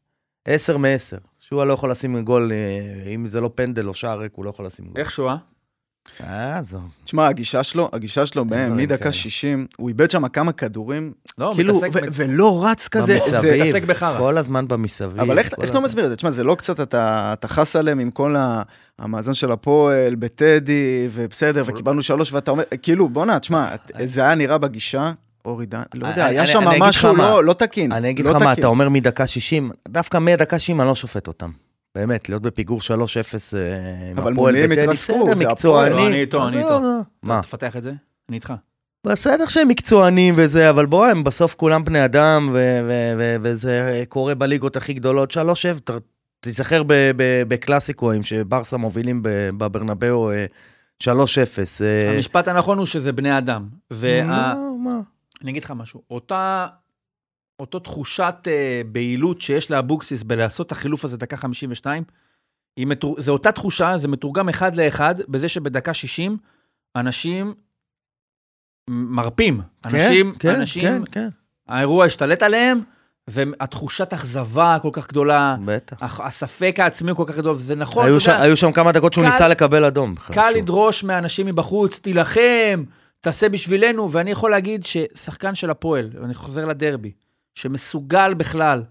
[0.47, 1.19] 10 מ-10.
[1.55, 4.51] שועה לא יכול לשים גול, אה, אם זה לא פנדל או שער ריק, הוא לא
[4.51, 4.95] יכול לשים גול.
[4.97, 5.37] איך שואה?
[6.21, 6.83] אה, עזוב.
[7.05, 9.13] תשמע, הגישה שלו, הגישה שלו בהם, מדקה כאלה.
[9.13, 13.15] 60, הוא איבד שם כמה כדורים, לא, כאילו, מתעסק ו- ולא רץ כזה.
[13.15, 13.41] במסביב.
[13.41, 14.19] זה- מתעסק בחרא.
[14.19, 15.21] כל הזמן במסביב.
[15.21, 15.81] אבל איך איך אתה.
[15.81, 16.17] מסביר את זה?
[16.17, 18.63] תשמע, זה לא קצת, אתה אתה חס עליהם עם כל ה-
[18.99, 23.69] המאזן של הפועל, בטדי, ובסדר, וקיבלנו שלוש, ואתה אומר, כאילו, בואנה, תשמע,
[24.05, 25.13] זה היה נראה בגישה,
[25.51, 27.31] אורי דן, לא יודע, אני- היה שם משהו מה.
[27.31, 27.93] לא לא תקין.
[27.93, 28.53] אני אגיד לא לך מה.
[28.53, 31.51] אתה אומר מדקה 60, דווקא מדקה 60 אני לא שופט אותם.
[31.95, 32.85] באמת, להיות בפיגור 3-0
[33.55, 35.89] אה, עם אבל הפועל בטדי, התרסקו, בסדר, זה מקצועני.
[35.91, 36.03] הפועל.
[36.05, 36.81] לא, אני איתו, אני איתו.
[37.23, 37.41] מה?
[37.43, 37.93] תפתח את זה,
[38.29, 38.53] אני איתך.
[39.07, 42.57] בסדר שהם מקצוענים וזה, אבל בוא, הם בסוף כולם בני אדם,
[43.43, 45.31] וזה קורה בליגות הכי גדולות.
[45.31, 45.37] 3-0,
[45.85, 45.91] ת-
[46.41, 50.47] תיזכר ב- ב- בקלאסיקואים שברסה מובילים ב- בברנבאו אה,
[51.03, 51.09] 3-0.
[51.81, 53.67] אה, המשפט הנכון הוא שזה בני אדם.
[53.91, 54.27] ואני
[54.79, 55.01] מה,
[55.45, 55.51] מה?
[55.51, 56.67] אגיד לך משהו, אותה...
[57.61, 62.03] אותו תחושת אה, בהילות שיש לאבוקסיס בלעשות את החילוף הזה דקה 52,
[62.77, 63.17] היא מתור...
[63.19, 66.37] זה אותה תחושה, זה מתורגם אחד לאחד, בזה שבדקה 60
[66.97, 67.55] אנשים
[68.91, 69.61] מרפים.
[69.85, 71.29] אנשים, כן, כן, אנשים, כן, כן.
[71.69, 72.81] האירוע השתלט עליהם,
[73.29, 76.21] והתחושת אכזבה כל כך גדולה, בטח.
[76.21, 79.25] הספק העצמי כל כך גדול, זה נכון, היו אתה יודע, היו שם כמה דקות שהוא
[79.25, 80.15] קל- ניסה לקבל אדום.
[80.15, 82.85] קל לדרוש מאנשים מבחוץ, תילחם,
[83.21, 87.13] תעשה בשבילנו, ואני יכול להגיד ששחקן של הפועל, ואני חוזר לדרבי,
[87.55, 88.83] שמסוגל בכלל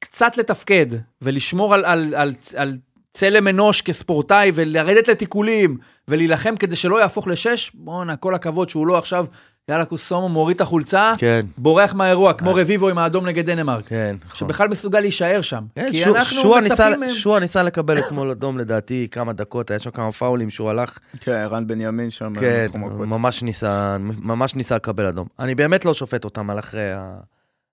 [0.00, 0.86] קצת לתפקד
[1.22, 2.78] ולשמור על, על, על, על
[3.12, 8.98] צלם אנוש כספורטאי ולרדת לתיקולים ולהילחם כדי שלא יהפוך לשש, בואנה, כל הכבוד שהוא לא
[8.98, 9.26] עכשיו,
[9.70, 13.86] יאללה קוסומו, מוריד את החולצה, כן, בורח מהאירוע, כמו רביבו עם האדום נגד דנמרק.
[13.88, 14.16] כן.
[14.24, 14.36] נכון.
[14.36, 15.64] שבכלל מסוגל להישאר שם.
[15.74, 17.08] כן, כי שועה- אנחנו שועה ניסה- מצפים מהם.
[17.10, 21.32] שועה ניסה לקבל אתמול אדום לדעתי כמה דקות, היה שם כמה פאולים שהוא הלך, כן,
[21.32, 22.32] ערן בנימין שם.
[22.40, 23.06] כן, אנחנו מכות.
[23.06, 25.26] ממש ניסה, ממש ניסה לקבל אדום.
[25.38, 27.14] אני באמת לא שופט אותם על אחרי, ה...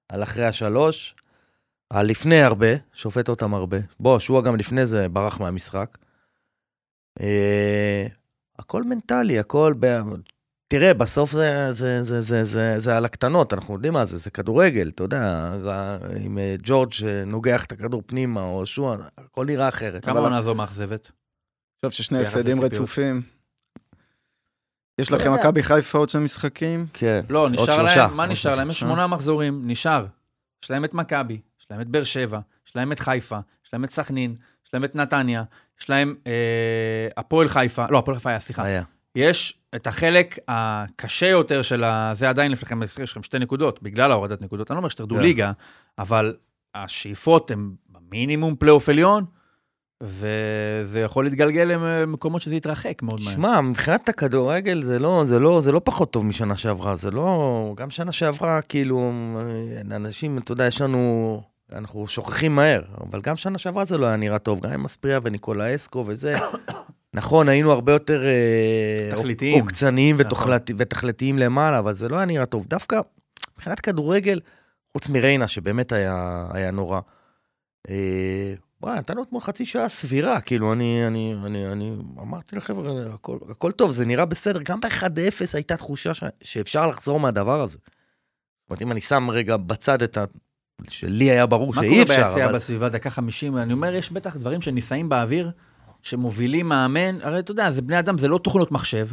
[0.10, 1.16] על אחרי השלוש,
[1.90, 3.78] על לפני הרבה, שופט אותם הרבה.
[4.00, 5.98] בוא, שועה גם לפני זה ברח מהמשחק.
[7.22, 8.08] אה,
[8.60, 9.74] הכל מנטלי, הכל...
[10.68, 14.32] תראה, בסוף זה, זה, זה, זה, זה, זה על הקטנות, אנחנו יודעים מה זה, זה
[14.32, 15.52] כדורגל, אתה יודע,
[16.26, 20.06] עם אה, ג'ורג' שנוגח את הכדור פנימה, או שועה, הכל נראה אחרת.
[20.06, 21.12] כמה אבל- עונה זו מאכזבת?
[21.76, 22.62] עכשיו ששני הפסדים.
[22.62, 23.22] רצופים.
[25.02, 25.34] יש לא לכם.
[25.34, 26.86] מכבי חיפה עוד שני משחקים?
[26.94, 27.22] כן.
[27.30, 28.70] לא, נשאר להם, מה נשאר להם?
[28.70, 28.80] יש.
[28.80, 30.06] שמונה מחזורים, נשאר.
[30.64, 33.84] יש להם את מכבי, יש להם את באר שבע, יש להם את חיפה, יש להם
[33.84, 35.44] את סכנין, יש להם את נתניה,
[35.82, 36.32] יש להם אה,
[37.18, 38.64] הפועל חיפה, לא, הפועל חיפה היה, סליחה.
[38.64, 38.84] היה.
[39.18, 42.12] יש את החלק הקשה יותר של ה...
[42.14, 44.72] זה עדיין לפניכם, יש לכם שתי נקודות, בגלל ההורדת נקודות.
[44.72, 45.22] אני לא אומר שתרדו כן.
[45.22, 45.52] ליגה,
[46.00, 46.36] אבל
[46.76, 49.26] השאיפות הן במינימום פלייאוף עליון,
[50.04, 53.34] וזה יכול להתגלגל למקומות שזה יתרחק מאוד מהר.
[53.34, 57.74] שמע, מבחינת הכדורגל זה לא, זה, לא, זה לא פחות טוב משנה שעברה, זה לא...
[57.78, 59.12] גם שנה שעברה, כאילו,
[59.92, 61.42] אנשים, אתה יודע, יש לנו...
[61.74, 65.20] אנחנו שוכחים מהר, אבל גם שנה שעברה זה לא היה נראה טוב, גם עם אספריה
[65.24, 66.38] וניקולה אסקו וזה.
[67.14, 68.26] נכון, היינו הרבה יותר...
[68.26, 69.62] אה, תכליתיים.
[69.62, 70.52] עוקצניים נכון.
[70.78, 72.66] ותכליתיים למעלה, אבל זה לא היה נראה טוב.
[72.68, 73.00] דווקא
[73.58, 74.40] מבחינת כדורגל,
[74.92, 77.00] חוץ מריינה, שבאמת היה, היה נורא.
[77.90, 83.38] אה, וואי, נתנו אתמול חצי שעה סבירה, כאילו, אני, אני, אני, אני אמרתי לחבר'ה, הכל,
[83.50, 84.60] הכל טוב, זה נראה בסדר.
[84.64, 87.78] גם ב-1-0 הייתה תחושה ש, שאפשר לחזור מהדבר הזה.
[87.78, 90.26] זאת אומרת, אם אני שם רגע בצד את ה...
[90.90, 92.56] שלי היה ברור מה שאי קורה אפשר, אבל...
[92.56, 93.58] בסביבה, דקה 50?
[93.58, 95.52] אני אומר, יש בטח דברים שנישאים באוויר,
[96.02, 99.08] שמובילים מאמן, הרי אתה יודע, זה בני אדם, זה לא תוכנות מחשב.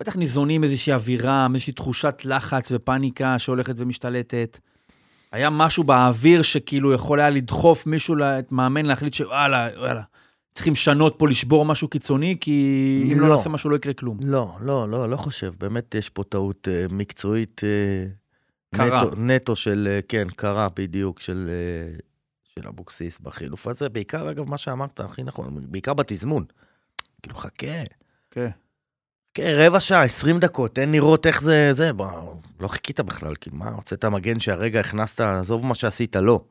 [0.00, 4.58] בטח ניזונים איזושהי אווירה, איזושהי תחושת לחץ ופאניקה שהולכת ומשתלטת.
[5.32, 10.02] היה משהו באוויר שכאילו יכול היה לדחוף מישהו, את מאמן, להחליט שוואלה, וואלה,
[10.54, 13.36] צריכים לשנות פה, לשבור משהו קיצוני, כי אם לא לא.
[13.36, 14.18] נעשה משהו לא יקרה כלום.
[14.22, 15.52] לא, לא, לא, לא חושב.
[15.58, 18.06] באמת יש פה טעות אה, מקצועית אה,
[18.74, 19.02] קרה.
[19.02, 21.98] נטו, נטו של, אה, כן, קרה בדיוק, של, אה,
[22.62, 23.88] של אבוקסיס בחילוף הזה.
[23.88, 26.44] בעיקר, אגב, מה שאמרת, הכי נכון, בעיקר בתזמון.
[27.22, 27.66] כאילו, חכה,
[28.30, 28.48] כן.
[29.34, 33.56] כן, רבע שעה, 20 דקות, תן לראות איך זה, זה, בוא, לא חיכית בכלל, כאילו,
[33.56, 36.44] מה, הוצאת מגן שהרגע הכנסת, עזוב מה שעשית, לא.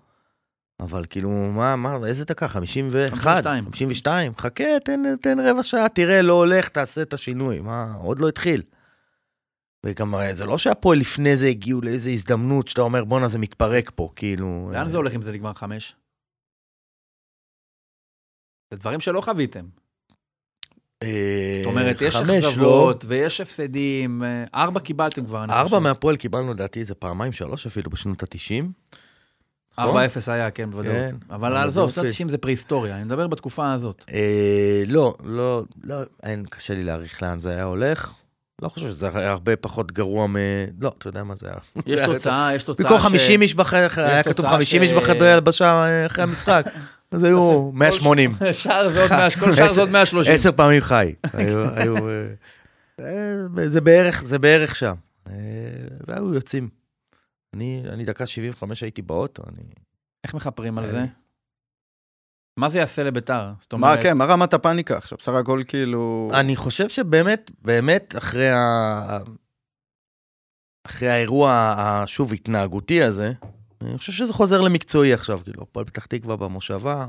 [0.80, 2.48] אבל כאילו, מה, מה, איזה דקה?
[2.48, 3.18] 51?
[3.18, 3.66] 52.
[3.66, 4.34] 52?
[4.38, 7.60] חכה, תן, תן רבע שעה, תראה, לא הולך, תעשה את השינוי.
[7.60, 8.62] מה, עוד לא התחיל.
[9.86, 13.92] וגם, אה, זה לא שהפועל לפני זה הגיעו לאיזו הזדמנות שאתה אומר, בואנה, זה מתפרק
[13.96, 14.70] פה, כאילו...
[14.74, 15.96] לאן זה הולך אם זה נגמר חמש?
[18.72, 19.66] זה דברים שלא חוויתם.
[21.04, 22.50] אה, זאת אומרת, יש חמש, לא.
[22.50, 25.80] אכזבות ויש הפסדים, אה, ארבע קיבלתם כבר, אני ארבע חושב.
[25.80, 28.66] מהפועל קיבלנו, לדעתי, איזה פעמיים, שלוש אפילו, בשנות ה-90.
[29.80, 29.82] 4-0
[30.28, 30.96] היה, כן, בוודאות.
[30.96, 31.16] כן.
[31.30, 32.14] אבל עזוב, שנות יופי.
[32.14, 34.04] 90 זה פרה-היסטוריה, אני מדבר בתקופה הזאת.
[34.14, 38.14] אה, לא, לא, לא, אין, קשה לי להעריך לאן זה היה הולך.
[38.62, 40.36] לא חושב שזה היה הרבה פחות גרוע מ...
[40.82, 41.58] לא, אתה יודע מה זה היה.
[41.86, 45.32] יש תוצאה, יש תוצאה במקום 50 איש בחדר, היה כתוב תוצאה 50 איש ש- בחדרי
[45.32, 46.66] הלבשה אחרי המשחק.
[47.12, 48.34] אז היו 180.
[48.52, 50.34] שער זה עוד 100, כל שער זה עוד 130.
[50.34, 51.14] עשר פעמים חי.
[51.34, 52.26] היו, היו, אה,
[53.00, 54.94] אה, זה בערך, זה בערך שם.
[55.30, 55.34] אה,
[56.08, 56.70] והיו יוצאים.
[57.54, 59.64] אני, דקה 75 הייתי באוטו, אני...
[60.24, 60.88] איך מכפרים על.
[60.88, 61.06] זה?
[62.60, 63.52] מה זה יעשה לביתר?
[63.62, 65.18] זאת מה, אומרת, כן, מה רמת הפאניקה עכשיו?
[65.18, 66.30] בסך הכל כאילו...
[66.34, 69.18] אני חושב שבאמת, באמת, אחרי ה...
[70.84, 73.32] אחרי האירוע, ה- שוב, התנהגותי הזה,
[73.82, 77.08] אני חושב שזה חוזר למקצועי עכשיו, כאילו, הפועל פתח תקווה במושבה.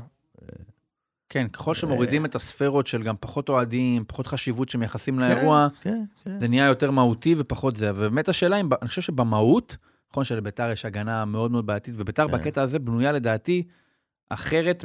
[1.29, 6.39] כן, ככל שמורידים את הספרות של גם פחות אוהדים, פחות חשיבות שמייחסים לאירוע, כן, כן.
[6.39, 7.91] זה נהיה יותר מהותי ופחות זה.
[7.95, 9.77] ובאמת השאלה אם, אני חושב שבמהות,
[10.11, 12.33] נכון שלביתר יש הגנה מאוד מאוד בעייתית, וביתר כן.
[12.33, 13.63] בקטע הזה בנויה לדעתי
[14.29, 14.83] אחרת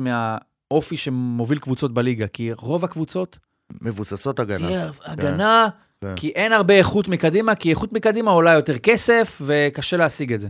[0.70, 3.38] מהאופי שמוביל קבוצות בליגה, כי רוב הקבוצות,
[3.81, 4.66] מבוססות הגנה.
[4.66, 5.68] תהיה הגנה,
[6.00, 6.14] כן.
[6.16, 10.48] כי אין הרבה איכות מקדימה, כי איכות מקדימה עולה יותר כסף, וקשה להשיג את זה.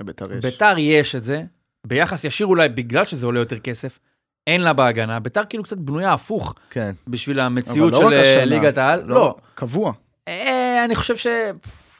[0.00, 0.44] בית"ר יש.
[0.44, 1.42] ביתר יש את זה,
[1.86, 3.98] ביחס ישיר אולי בגלל שזה עולה יותר כסף,
[4.46, 5.20] אין לה בהגנה.
[5.20, 6.94] ביתר כאילו קצת בנויה הפוך כן.
[7.08, 8.44] בשביל המציאות לא של אה, השנה.
[8.44, 9.02] ליגת העל.
[9.06, 9.92] לא, קבוע.
[10.28, 11.26] אה, אני חושב ש...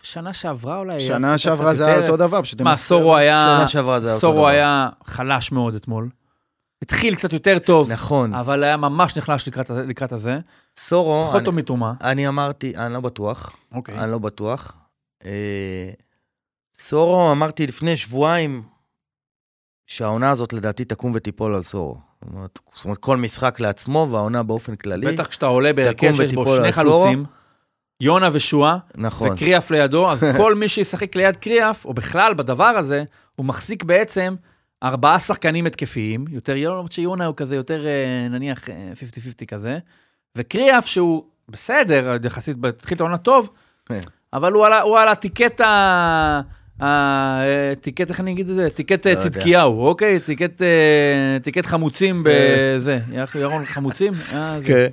[0.03, 1.01] שנה שעברה אולי.
[1.01, 1.87] שנה שעברה זה.
[1.87, 2.61] היה אותו דבר, פשוט...
[2.61, 3.57] מה, סורו היה...
[3.59, 4.47] שנה שעברה זה היה אותו סורו דבר.
[4.47, 6.09] היה חלש מאוד אתמול.
[6.83, 8.35] התחיל קצת יותר טוב, נכון.
[8.35, 10.39] אבל היה ממש נחלש לקראת, לקראת הזה.
[10.77, 11.83] סורו, פחות אני- טוב.
[12.03, 13.57] אני אמרתי, אני לא בטוח.
[13.73, 13.99] אוקיי.
[13.99, 14.73] אני לא בטוח.
[15.25, 15.91] אה,
[16.75, 18.63] סורו, אמרתי לפני שבועיים,
[19.87, 21.99] שהעונה הזאת לדעתי תקום ותיפול על סורו.
[22.75, 25.13] זאת אומרת, כל משחק לעצמו, והעונה באופן כללי.
[25.13, 26.73] בטח כשאתה עולה בהרכב שיש בו שני.
[26.73, 27.25] חלוצים,
[28.01, 29.33] יונה ושועה, נכון.
[29.33, 33.05] וקריאף לידו, אז כל מי שישחק ליד קריאף, או בכלל בדבר הזה,
[33.37, 34.35] הוא מחזיק בעצם
[34.83, 39.79] ארבעה שחקנים התקפיים, יותר יונה, למרות שיונה הוא כזה יותר, אה, נניח, אה, 50-50 כזה,
[40.37, 43.51] וקריאף שהוא בסדר, יחסית, התחיל את העונה טוב,
[43.87, 44.01] כן.
[44.33, 46.41] אבל הוא על הוא על ה ticket ה...
[47.81, 48.71] ticket, איך אני אגיד את זה?
[48.71, 49.21] ticket אה, לא.
[49.21, 50.21] צדקיהו, אוקיי?
[50.21, 52.99] ticket, אה, חמוצים בזה.
[53.35, 54.13] ירון חמוצים?
[54.33, 54.59] אה.
[54.67, 54.87] כן.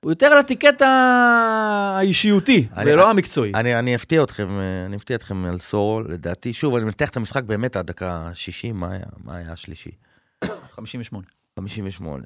[0.00, 3.52] הוא יותר על ה ticket האישיותי, אני- ולא המקצועי.
[3.54, 4.48] אני, אני אפתיע אתכם,
[4.86, 8.76] אני אפתיע אתכם על סורו, לדעתי, שוב, אני מנתח את המשחק באמת עד דקה 60,
[8.76, 9.90] מה היה, מה היה השלישי?
[10.76, 11.26] 58.
[11.58, 12.24] 58.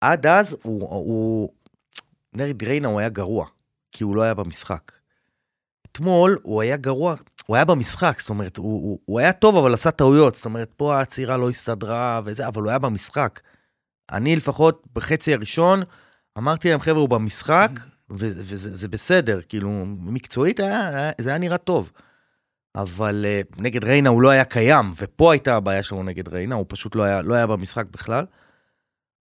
[0.00, 1.48] עד אז הוא, הוא,
[2.32, 3.46] נגד ריינה הוא היה גרוע,
[3.92, 4.92] כי הוא לא היה במשחק.
[5.92, 7.14] אתמול הוא היה גרוע,
[7.46, 10.70] הוא היה במשחק, זאת אומרת, הוא, הוא, הוא היה טוב אבל עשה טעויות, זאת אומרת,
[10.76, 13.40] פה העצירה לא הסתדרה וזה, אבל הוא היה במשחק.
[14.12, 15.82] אני לפחות בחצי הראשון,
[16.38, 17.70] אמרתי להם, חבר'ה, הוא במשחק,
[18.10, 21.90] וזה זה בסדר, כאילו, מקצועית היה, זה היה נראה טוב.
[22.74, 26.66] אבל uh, נגד ריינה הוא לא היה קיים, ופה הייתה הבעיה שלו נגד ריינה, הוא
[26.68, 28.24] פשוט לא היה, לא היה במשחק בכלל.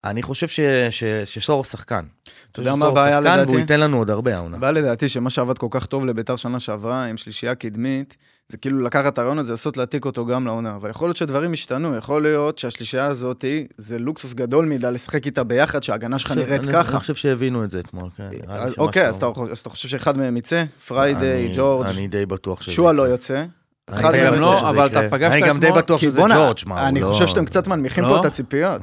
[0.09, 2.05] אני חושב ש, ש, שסורו שחקן.
[2.51, 3.59] אתה יודע מה הבעיה שחקן, והוא לדעתי?
[3.59, 4.57] ייתן לנו עוד הרבה העונה.
[4.57, 8.17] הבעיה לדעתי שמה שעבד כל כך טוב לביתר שנה שעברה, עם שלישייה קדמית,
[8.49, 10.75] זה כאילו לקחת את הרעיון הזה, לנסות להעתיק אותו גם לעונה.
[10.75, 13.45] אבל יכול להיות שדברים השתנו, יכול להיות שהשלישייה הזאת,
[13.77, 16.91] זה לוקסוס גדול מדי לשחק איתה ביחד, שההגנה שלך נראית אני- ככה.
[16.91, 18.23] אני חושב שהבינו את זה אתמול, כן.
[18.31, 19.27] נראה לי אז אוקיי, אז אתה.
[19.51, 20.63] אז אתה חושב שאחד מהם יצא?
[20.87, 23.05] פריידיי, אני- ג'ורג', אני די בטוח שזה שועה יקרה.
[23.05, 23.43] לא יוצא.
[23.89, 24.87] אני אחד די מהם גם לא, אבל.
[24.87, 27.67] אתה פגשת אני גם די אתמול- בטוח שזה ג'ורג', מה, אני לא- חושב שאתם קצת
[27.67, 28.09] מנמיכים לא?
[28.09, 28.81] פה את הציפיות.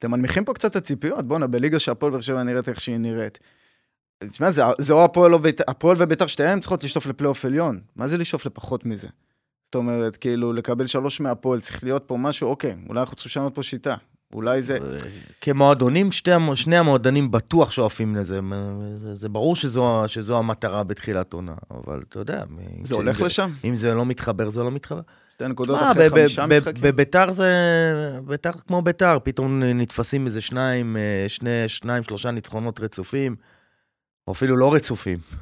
[0.00, 3.38] אתם מנמיכים פה קצת את הציפיות, בואנה, בליגה שהפועל באר שבע נראית איך שהיא נראית.
[4.24, 7.80] תשמע, זה, זה או הפועל או ביתר, הפועל וביתר שתיהן צריכות לשאוף לפלייאוף עליון.
[7.96, 9.08] מה זה לשאוף לפחות מזה?
[9.64, 13.54] זאת אומרת, כאילו, לקבל שלוש מהפועל, צריך להיות פה משהו, אוקיי, אולי אנחנו צריכים לשנות
[13.54, 13.96] פה שיטה.
[14.32, 14.78] אולי זה...
[15.40, 18.40] כמועדונים, שתי, שני המועדונים בטוח שואפים לזה.
[19.02, 22.44] זה, זה ברור שזו, שזו המטרה בתחילת עונה, אבל אתה יודע...
[22.82, 23.50] זה הולך אם לשם?
[23.64, 25.00] אם זה לא מתחבר, זה לא מתחבר.
[25.32, 26.82] שתי נקודות מה, אחרי ב- חמישה ב- ב- משחקים?
[26.82, 27.50] בביתר זה...
[28.24, 33.36] ביתר כמו ביתר, פתאום נתפסים איזה שניים, אה, שני, שניים, שלושה ניצחונות רצופים,
[34.26, 35.18] או אפילו לא רצופים.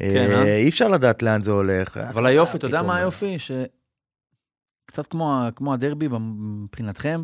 [0.00, 0.56] כן, אה?
[0.56, 1.96] אי אפשר לדעת לאן זה הולך.
[1.96, 3.36] אבל היופי, אתה יודע מה אה, היופי?
[3.38, 7.22] שקצת כמו, כמו הדרבי מבחינתכם,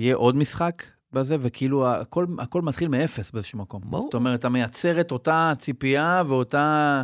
[0.00, 0.82] יהיה עוד משחק
[1.12, 3.82] בזה, וכאילו הכל, הכל מתחיל מאפס באיזשהו מקום.
[3.84, 4.02] ברור.
[4.02, 7.02] זאת אומרת, אתה מייצר את אותה ציפייה ואותה...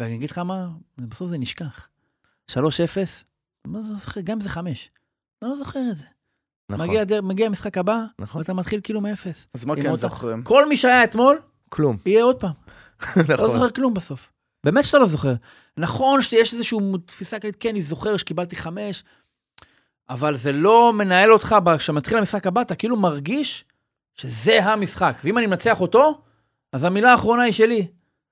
[0.00, 1.88] ואני אגיד לך מה, בסוף זה נשכח.
[2.50, 2.54] 3-0,
[3.66, 4.20] מה זה זוכר?
[4.20, 4.90] גם אם זה 5.
[5.42, 6.04] אני לא זוכר את זה.
[6.70, 9.46] נכון, מגיע, הדר- מגיע המשחק הבא, נכון, ואתה מתחיל כאילו מאפס.
[9.54, 10.42] אז מה כן זוכרים?
[10.42, 11.96] כל מי שהיה אתמול, כלום.
[12.06, 12.52] יהיה עוד פעם.
[13.16, 13.50] לא נכון.
[13.50, 14.32] זוכר כלום בסוף.
[14.64, 15.34] באמת שאתה לא זוכר.
[15.76, 19.04] נכון שיש איזושהי תפיסה כללית, כן, אני זוכר שקיבלתי חמש,
[20.10, 23.64] אבל זה לא מנהל אותך, כשמתחיל המשחק הבא, אתה כאילו מרגיש
[24.14, 25.20] שזה המשחק.
[25.24, 26.20] ואם אני מנצח אותו,
[26.72, 27.86] אז המילה האחרונה היא שלי.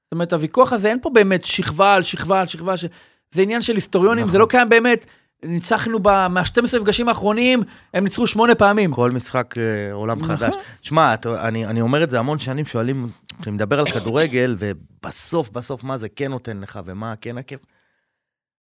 [0.05, 2.85] זאת אומרת, הוויכוח הזה, אין פה באמת שכבה על שכבה על שכבה, ש...
[3.31, 4.33] זה עניין של היסטוריונים, נכון.
[4.33, 5.07] זה לא קיים באמת.
[5.43, 6.27] ניצחנו ב...
[6.27, 7.63] מה-12 מפגשים האחרונים,
[7.95, 8.93] הם ניצחו שמונה פעמים.
[8.93, 10.37] כל משחק אה, עולם נכון.
[10.37, 10.55] חדש.
[10.83, 13.11] שמע, אני, אני אומר את זה המון שנים, שואלים,
[13.41, 17.61] כשאני מדבר על כדורגל, ובסוף, בסוף, מה זה כן נותן לך, ומה כן הכיף.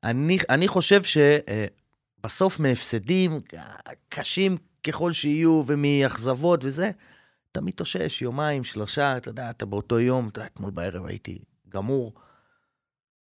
[0.05, 1.03] אני, אני חושב
[2.29, 3.41] שבסוף מהפסדים,
[4.09, 6.91] קשים ככל שיהיו, ומאכזבות וזה,
[7.53, 11.39] אתה מתאושש יומיים, שלושה, אתה יודע, אתה באותו יום, אתה יודע, אתמול בערב הייתי
[11.69, 12.13] גמור.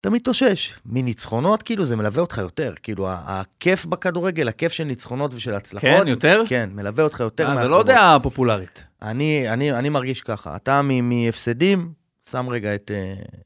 [0.01, 0.73] אתה מתאושש.
[0.85, 2.73] מניצחונות, כאילו, זה מלווה אותך יותר.
[2.83, 6.01] כאילו, הכיף בכדורגל, הכיף של ניצחונות ושל הצלחות.
[6.01, 6.43] כן, יותר?
[6.47, 7.63] כן, מלווה אותך יותר אה, זה.
[7.63, 8.83] לא דעה פופולרית.
[9.01, 10.55] אני, אני, אני מרגיש ככה.
[10.55, 11.93] אתה מ- מהפסדים,
[12.29, 13.37] שם רגע את uh,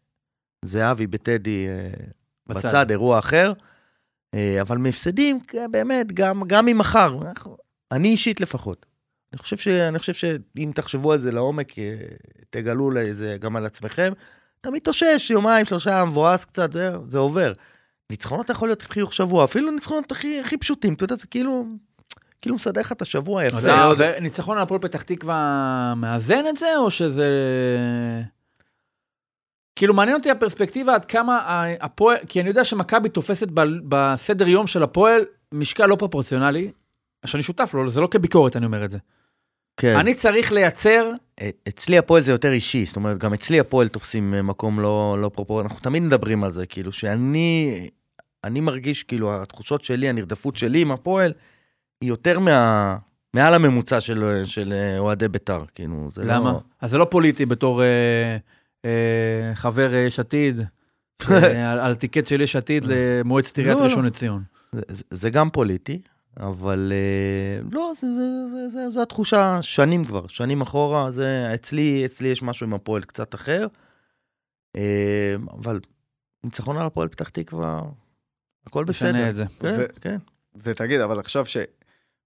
[0.62, 2.04] זהבי בטדי uh,
[2.48, 2.68] בצד.
[2.68, 3.54] בצד, אירוע אחר,
[4.62, 7.18] אבל מהפסדים, כן, באמת, גם, גם ממחר.
[7.92, 8.86] אני אישית לפחות.
[9.34, 11.96] אני חושב, ש, אני חושב שאם תחשבו על זה לעומק, אה,
[12.50, 14.14] תגלו את זה גם על עצמכם,
[14.62, 17.54] אתה מתאושש, יומיים, שלושה, מבואס קצת, זה, זה עובר.
[18.10, 21.66] ניצחונות יכול להיות חיוך שבוע, אפילו ניצחונות הכי, הכי פשוטים, אתה יודע, זה כאילו,
[22.42, 23.60] כאילו מסדר לך את השבוע יפה.
[23.60, 27.30] אתה, וניצחון על הפועל פתח תקווה מאזן את זה, או שזה...
[29.82, 34.68] כאילו, מעניין אותי הפרספקטיבה עד כמה הפועל, כי אני יודע שמכבי תופסת ב- בסדר יום
[34.68, 36.72] של הפועל משקל לא פרופורציונלי,
[37.26, 38.98] שאני שותף לו, זה לא כביקורת, אני אומר את זה.
[39.78, 39.96] כן.
[39.96, 41.12] אני צריך לייצר,
[41.68, 45.30] אצלי הפועל זה יותר אישי, זאת אומרת, גם אצלי הפועל תופסים אה, מקום לא, לא
[45.30, 47.90] פרופורט, אנחנו תמיד מדברים על זה, כאילו, שאני
[48.44, 51.34] אני מרגיש, כאילו, התחושות שלי, הנרדפות שלי עם הפועל,
[52.02, 52.98] היא יותר מה,
[53.34, 56.52] מעל הממוצע של, של אה, אוהדי בית"ר, כאילו, זה למה?
[56.52, 56.60] לא...
[56.82, 58.38] אז זה לא פוליטי בתור אה,
[59.54, 60.62] חבר אה, יש עתיד,
[61.32, 63.90] אה, על, על טיקט של יש עתיד למועצת עיריית לא, לא.
[63.90, 64.44] ראשון לציון.
[65.10, 66.02] זה, גם פוליטי,
[66.38, 72.06] אבל אה, לא, זה, זה, זה, זה, זה התחושה שנים כבר, שנים אחורה, זה, אצלי,
[72.06, 73.68] אצלי יש משהו עם הפועל קצת אחר,
[74.76, 75.80] אה, אבל
[76.44, 77.82] ניצחון על הפועל פתח תקווה,
[78.68, 79.30] הכל משנה בסדר.
[79.30, 79.46] את זה.
[79.60, 80.18] כן, ו- כן.
[80.56, 81.46] ותגיד, אבל עכשיו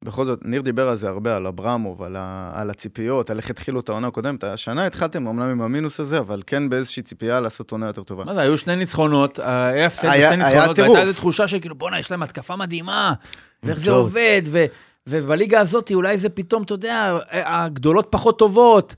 [0.03, 2.51] שבכל זאת, ניר דיבר על זה הרבה, על אברמוב, על, ה...
[2.55, 4.43] על הציפיות, על איך התחילו את העונה הקודמת.
[4.43, 8.25] השנה התחלתם אומנם עם המינוס הזה, אבל כן באיזושהי ציפייה לעשות עונה יותר טובה.
[8.25, 10.79] מה זה, היו שני ניצחונות, היה הפסד בשני היה ניצחונות.
[10.79, 13.13] והייתה איזו תחושה שכאילו, בואנה, יש להם התקפה מדהימה,
[13.63, 13.91] ואיך זה.
[13.91, 14.65] עובד, ו-
[15.07, 18.95] ובליגה הזאת אולי זה פתאום, אתה יודע, הגדולות פחות טובות,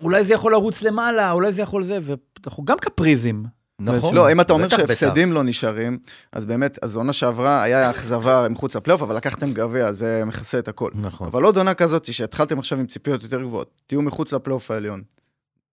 [0.00, 3.55] אולי זה יכול לרוץ למעלה, אולי זה יכול זה, ואנחנו גם קפריזים.
[3.80, 4.14] נכון.
[4.14, 5.98] לא, אם אתה אומר שהפסדים לא נשארים,
[6.32, 10.68] אז באמת, אז עונה שעברה היה אכזבה מחוץ לפלייאוף, אבל לקחתם גביע, זה מכסה את
[10.68, 10.90] הכל.
[10.94, 11.26] נכון.
[11.26, 15.02] אבל עוד עונה כזאת, שהתחלתם עכשיו עם ציפיות יותר גבוהות, תהיו מחוץ לפלייאוף העליון.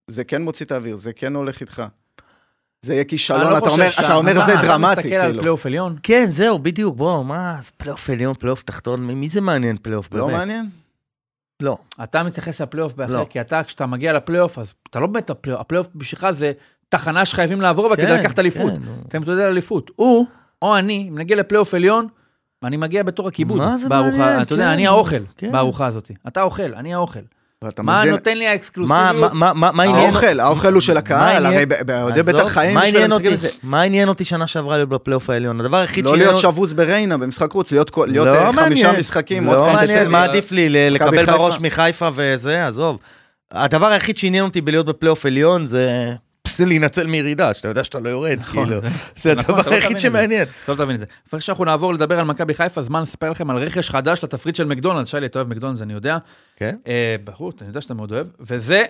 [0.07, 1.83] זה כן מוציא את האוויר, זה כן הולך איתך.
[2.81, 5.41] זה יהיה כישלון, לא אתה אומר, אתה אומר זה אתה דרמטי, מסתכל על כאילו.
[5.41, 5.95] פלייאוף עליון?
[6.03, 10.21] כן, זהו, בדיוק, בוא, מה, זה פלייאוף עליון, פלייאוף תחתון, מי זה מעניין פלייאוף באמת?
[10.21, 10.69] לא מעניין?
[11.59, 11.77] לא.
[12.03, 13.25] אתה מתייחס לפלייאוף באחר, לא.
[13.29, 16.51] כי אתה, כשאתה מגיע לפלייאוף, אז אתה לא באמת הפלייאוף בשבילך זה
[16.91, 18.71] תחנה שחייבים לעבור בה כדי כן, לקחת אליפות.
[18.71, 18.91] כן, נו.
[19.08, 19.91] אתה מתמודד על אליפות.
[19.95, 20.25] הוא,
[20.62, 22.08] או אני, אם נגיע לפלייאוף עליון,
[22.63, 23.58] אני מגיע בתור הכיבוד.
[23.58, 24.41] מה זה בארוחה, מעניין?
[24.41, 25.51] אתה יודע, כן, אני האוכל כן.
[25.51, 26.12] בארוחה הזאת.
[26.27, 27.19] אתה אוכל, אני האוכל.
[27.80, 29.32] מה מזין- נותן לי מה, האקסקלוסיביות?
[29.86, 33.34] האוכל, האוכל הוא של הקהל, הרי ב- באוהדי בית"ר חיים מה בשביל המשחקים.
[33.63, 35.60] מה עניין אותי שנה שעברה להיות בפלייאוף העליון?
[35.60, 38.99] הדבר היחיד לא להיות שבוז בריינה במשחק חוץ, להיות לא אה, חמישה.
[38.99, 40.08] משחקים, לא מעניין.
[40.08, 41.25] מה עדיף לי, לקבל.
[41.25, 42.97] בראש מחיפה וזה, עזוב.
[43.51, 46.13] הדבר היחיד שעניין אותי בלהיות בפלייאוף עליון זה...
[46.60, 48.82] להינצל מירידה, שאתה יודע שאתה לא יורד, נכון, כאילו.
[49.15, 49.97] זה- נכון, הדבר לא היחיד.
[49.97, 50.45] שמעניין.
[50.65, 51.06] טוב תבין את זה.
[51.27, 54.63] לפני שאנחנו נעבור לדבר על מכבי חיפה, זמן לספר לכם על רכש חדש לתפריט של
[54.63, 55.08] מקדונלדס.
[55.10, 56.17] שי, אתה אוהב מקדונלדס, אני יודע.
[56.56, 56.75] כן?
[56.88, 58.27] אה, ברור, אני יודע שאתה מאוד אוהב.
[58.39, 58.84] וזה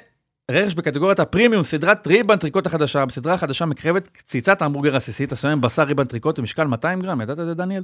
[0.52, 3.06] רכש בקטגוריית הפרימיום, סדרת ריב אנטריקוט החדשה.
[3.06, 7.40] בסדרה החדשה מככבת קציצת ההמבורגר עסיסית, עשויה עם בשר ריב אנטריקוט במשקל 200 גרם, ידעת
[7.40, 7.84] את זה, דניאל?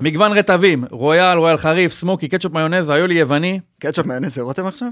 [0.00, 3.60] מגוון רטבים, רויאל, רויאל חריף, smoky, קטשופ מיונז, איולי יווני.
[3.80, 4.88] קטשופ מיונז זה רותם עכשיו?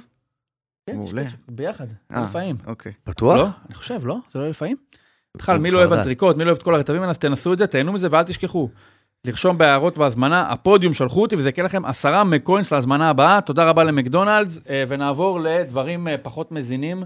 [0.86, 1.22] כן, מעולה.
[1.48, 2.56] ביחד, אה, לפעמים.
[2.66, 2.92] אוקיי.
[3.06, 3.36] בטוח?
[3.36, 3.48] לא?
[3.66, 4.16] אני חושב, לא?
[4.30, 4.76] זה לא לפעמים?
[5.36, 5.92] בכלל, מי לא אוהב.
[5.92, 8.22] אנטריקוט, מי לא אוהב את כל הרטבים האלה, אז תנסו את זה, תהנו מזה ואל
[8.22, 8.68] תשכחו.
[9.24, 13.40] לרשום בהערות בהזמנה, הפודיום שלחו אותי וזה יקרה לכם עשרה מקוינס להזמנה הבאה.
[13.40, 17.04] תודה רבה למקדונלדס, אה, ונעבור לדברים אה, פחות מזינים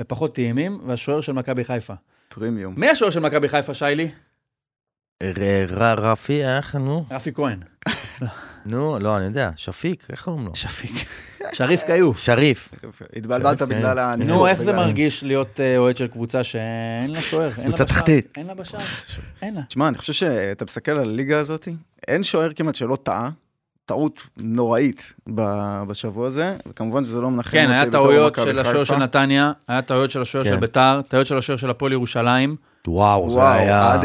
[0.00, 1.94] ופחות טעימים, והשוער של מכבי חיפה.
[2.28, 2.74] פרימיום.
[2.76, 4.10] מי השוער של מכבי חיפה, שיילי?
[5.98, 7.04] רפי, איך, נו?
[7.10, 7.60] רפי כהן.
[8.66, 10.54] נו, לא, אני יודע, שפיק, איך קוראים לו?
[10.54, 11.08] שפיק.
[11.58, 12.18] שריף כיוף.
[12.18, 12.74] שריף.
[13.16, 13.68] התבלבלת כן.
[13.68, 14.14] בגלל ה...
[14.16, 17.50] נו, איך זה מרגיש להיות אה, אוהד של קבוצה שאין לה שוער?
[17.50, 17.84] קבוצה?
[17.84, 18.38] תחתית.
[18.38, 18.80] אין לה בשער?
[19.42, 19.60] אין לה.
[19.68, 21.68] תשמע, אני חושב שאתה מסתכל על הליגה הזאת,
[22.08, 23.30] אין שוער כמעט שלא טעה,
[23.86, 28.96] טעות נוראית ב- בשבוע הזה, וכמובן שזה לא מנחם כן, היה טעויות של השוער של.
[28.96, 30.50] נתניה, היה טעויות של השוער כן.
[30.50, 32.56] של ביתר, טעויות של השוער של הפועל ירושלים.
[32.86, 33.92] וואו, זה היה...
[33.92, 34.00] עד.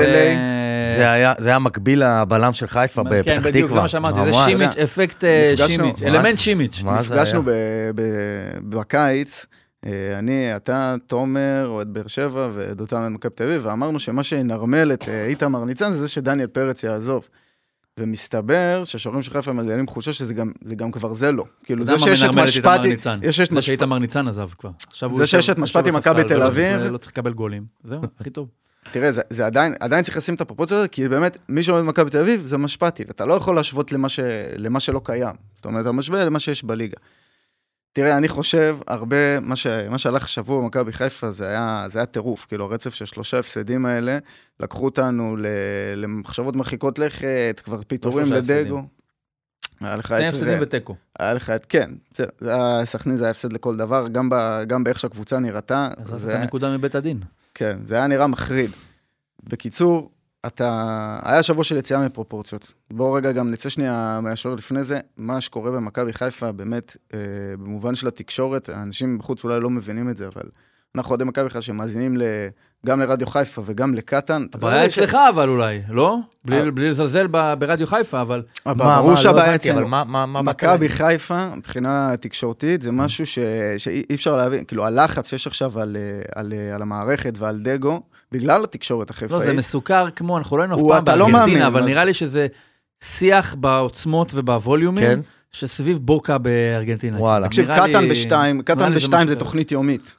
[0.96, 3.36] זה היה, זה היה מקביל לבלם של חיפה בפתח תקווה.
[3.36, 4.38] כן, בדיוק, זה מה שאמרתי, זה.
[4.46, 6.38] שימיץ', אפקט אה, שימיץ', אלמנט?
[6.38, 6.82] שימיץ'.
[6.84, 7.22] מה זה היה?
[7.24, 7.50] נפגשנו ב-
[7.96, 9.46] ב- בקיץ,
[9.86, 15.10] אה, אני, אתה, תומר, אוהד באר שבע ודותן מכבי תל אביב, ואמרנו שמה שינרמל את
[15.10, 17.28] אה, איתמר ניצן זה זה שדניאל פרץ יעזוב.
[18.00, 21.46] ומסתבר שהשוערים של חיפה מגלים תחושה שזה גם, זה גם כבר זה לא.
[21.64, 23.20] כאילו זה שיש את משפטי, ניצן?
[23.24, 24.70] יש את זה משפטי, שאיתמר ניצן עזב כבר.
[25.14, 26.78] זה שיש את משפטי מכבי תל ולא אביב.
[26.80, 27.66] צריך- לא צריך לקבל גולים.
[27.84, 28.48] זהו, הכי טוב.
[28.92, 32.10] תראה, זה, זה עדיין, עדיין צריך לשים את הפרופורציה הזאת, כי באמת, מי שאוהד מכבי
[32.10, 34.20] תל אביב זה משפטי, ואתה לא יכול להשוות למה, ש,
[34.58, 35.36] למה שלא קיים.
[35.56, 36.98] זאת אומרת, אתה משווה למה שיש בליגה.
[37.94, 42.06] תראה, אני חושב, הרבה, מה, ש, מה שהלך השבוע במכבי חיפה זה היה, זה היה
[42.06, 44.18] טירוף, כאילו, הרצף של שלושה הפסדים האלה,
[44.60, 45.46] לקחו אותנו ל,
[45.96, 48.82] למחשבות מרחיקות לכת, כבר פיטורים שלושה לדגו.
[49.82, 50.34] היה לך שני את...
[50.34, 50.96] הפסדים ותיקו.
[51.20, 51.92] היה לך את, כן,
[52.86, 54.36] סכנין זה היה הפסד לכל דבר, גם, ב,
[54.68, 55.88] גם באיך שהקבוצה נראתה.
[56.14, 57.20] אז זה- הנקודה מבית הדין.
[57.56, 58.72] כן, זה היה נראה מחריד.
[59.44, 60.12] בקיצור,
[60.48, 61.20] אתה...
[61.24, 62.74] היה שבוע של יציאה מפרופורציות.
[62.92, 65.00] בואו רגע גם נצא שנייה מהשוער לפני זה.
[65.18, 67.20] מה שקורה במכבי חיפה, באמת, אה,
[67.60, 70.50] במובן של התקשורת, האנשים בחוץ אולי לא מבינים את זה, אבל
[70.96, 72.24] אנחנו אוהדי מכבי חיפה שמאזינים ל...
[72.86, 74.46] גם לרדיו חיפה וגם לקטן.
[74.50, 76.18] אתה הבעיה אצלך אבל אולי, לא?
[76.46, 76.72] בלי- אה.
[76.72, 78.42] בלי לזלזל ב- ברדיו חיפה, אבל...
[78.54, 79.88] ש- אבל מה, ברור לא שהבעיה אצלנו.
[79.88, 80.42] מה, מה, מה...
[80.42, 83.40] מכבי חיפה, מבחינה תקשורתית, זה משהו ש...
[83.78, 86.02] שאי אי אפשר להבין, כאילו, הלחץ שיש עכשיו על, אה,
[86.42, 89.32] על, אה, על המערכת ועל דגו, בגלל התקשורת החיפאית.
[89.32, 92.06] לא, זה מסוכר כמו, אנחנו לא היינו אף הוא- פעם לא בארגנטינה, מאמין, אבל נראה
[92.06, 92.48] לי שזה
[93.04, 95.20] שיח בעוצמות ובווליומים, כן.
[95.52, 97.18] שסביב בוקה בארגנטינה.
[97.20, 97.48] וואלה.
[97.48, 99.36] תקשיב, נראה לי- קטן בשתיים, קטן בשתיים זה.
[99.36, 100.18] תוכנית יומית.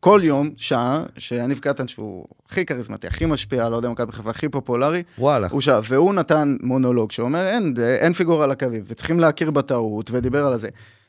[0.00, 4.48] כל יום, שעה, שיניב קטן, שהוא הכי כריזמטי, הכי משפיע, לא יודע, מכבי חיפה, הכי
[4.48, 5.48] פופולרי, וואלה.
[5.50, 10.46] הוא שעה, והוא נתן מונולוג שאומר, אין, אין פיגור על הקווים, וצריכים להכיר בטעות, ודיבר
[10.46, 10.68] על זה.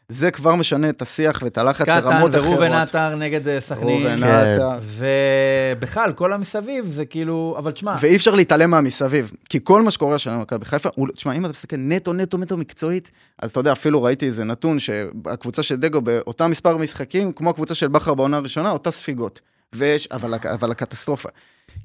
[0.09, 2.45] זה כבר משנה את השיח ואת הלחץ קטן לרמות אחרות.
[2.47, 4.01] וראובן עטר נגד אה, סכנין.
[4.07, 4.23] ראובן כן.
[4.23, 4.69] עטר.
[4.81, 10.17] ובכלל, כל המסביב זה כאילו, אבל תשמע, ואי אפשר להתעלם מהמסביב, כי כל מה שקורה
[10.17, 13.71] שם במכבי חיפה, הוא- תשמע, אם אתה מסתכל נטו, נטו, נטו מקצועית, אז אתה יודע,
[13.71, 18.37] אפילו ראיתי איזה נתון שהקבוצה של דגו באותם מספר משחקים, כמו הקבוצה של בכר בעונה
[18.37, 19.39] הראשונה, אותה ספיגות.
[19.75, 21.29] ויש, אבל, אבל הקטסטרופה.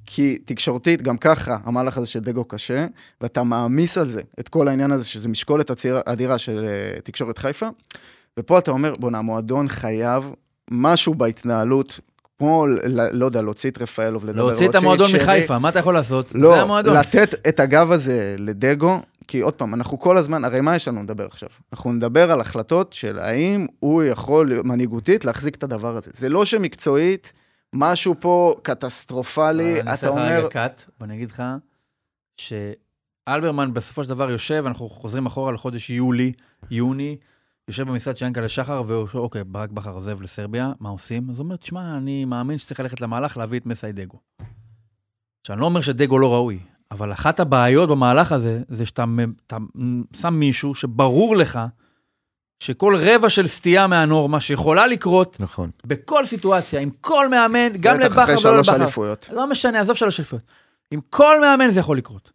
[0.06, 2.86] כי תקשורתית, גם ככה, המהלך הזה של דגו קשה,
[3.20, 7.68] ואתה מעמיס על זה את כל העניין הזה, שזה משקולת אדירה של אה, תקשורת חיפה,
[8.38, 10.30] ופה אתה אומר, בוא'נה, המועדון חייב
[10.70, 12.00] משהו בהתנהלות,
[12.38, 12.66] כמו,
[13.12, 15.20] לא יודע, להוציא את רפאלוב, לדבר, להוציא את המועדון שרי.
[15.20, 16.28] מחיפה, מה אתה יכול לעשות?
[16.28, 16.96] זה לא, המועדון.
[16.96, 21.02] לתת את הגב הזה לדגו, כי עוד פעם, אנחנו כל הזמן, הרי מה יש לנו
[21.02, 21.48] לדבר עכשיו?
[21.72, 26.10] אנחנו נדבר על החלטות של האם הוא יכול מנהיגותית להחזיק את הדבר הזה.
[26.14, 27.32] זה לא שמקצועית,
[27.74, 31.42] משהו פה קטסטרופלי, אני אתה אעשה לך אומר, רגע קאט, ואני אגיד לך
[32.36, 36.32] שאלברמן בסופו של דבר יושב, אנחנו חוזרים אחורה לחודש יולי,
[36.70, 37.16] יוני,
[37.68, 41.30] יושב במשרד של ינקלה שחר, והוא שואל, אוקיי, ברק בכר עוזב לסרביה, מה עושים?
[41.30, 44.18] אז הוא אומר, תשמע, אני מאמין שצריך ללכת למהלך להביא את מסאי דגו.
[45.40, 46.58] עכשיו, אני לא אומר שדגו לא ראוי,
[46.90, 49.04] אבל אחת הבעיות במהלך הזה, זה שאתה
[50.16, 51.60] שם מישהו שברור לך
[52.60, 55.70] שכל רבע של סטייה מהנורמה שיכולה לקרות נכון.
[55.84, 58.82] בכל סיטואציה, עם כל מאמן, גם בטח לבכר אחרי ולא שלוש לבכר.
[58.82, 59.28] אליפויות.
[59.32, 60.44] לא משנה, עזוב שלוש אליפויות.
[60.90, 62.30] עם כל מאמן זה יכול לקרות.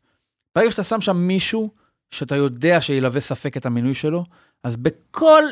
[0.56, 1.70] ברגע שאתה שם שם מישהו
[2.12, 4.26] שאתה יודע שילווה ספק את המינוי שלו,
[4.64, 5.44] אז בכל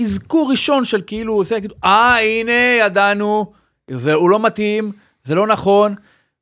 [0.00, 3.52] אזכור ראשון של כאילו, זה יגידו, אה, הנה, ידענו,
[3.90, 5.94] זה, הוא לא מתאים, זה לא נכון.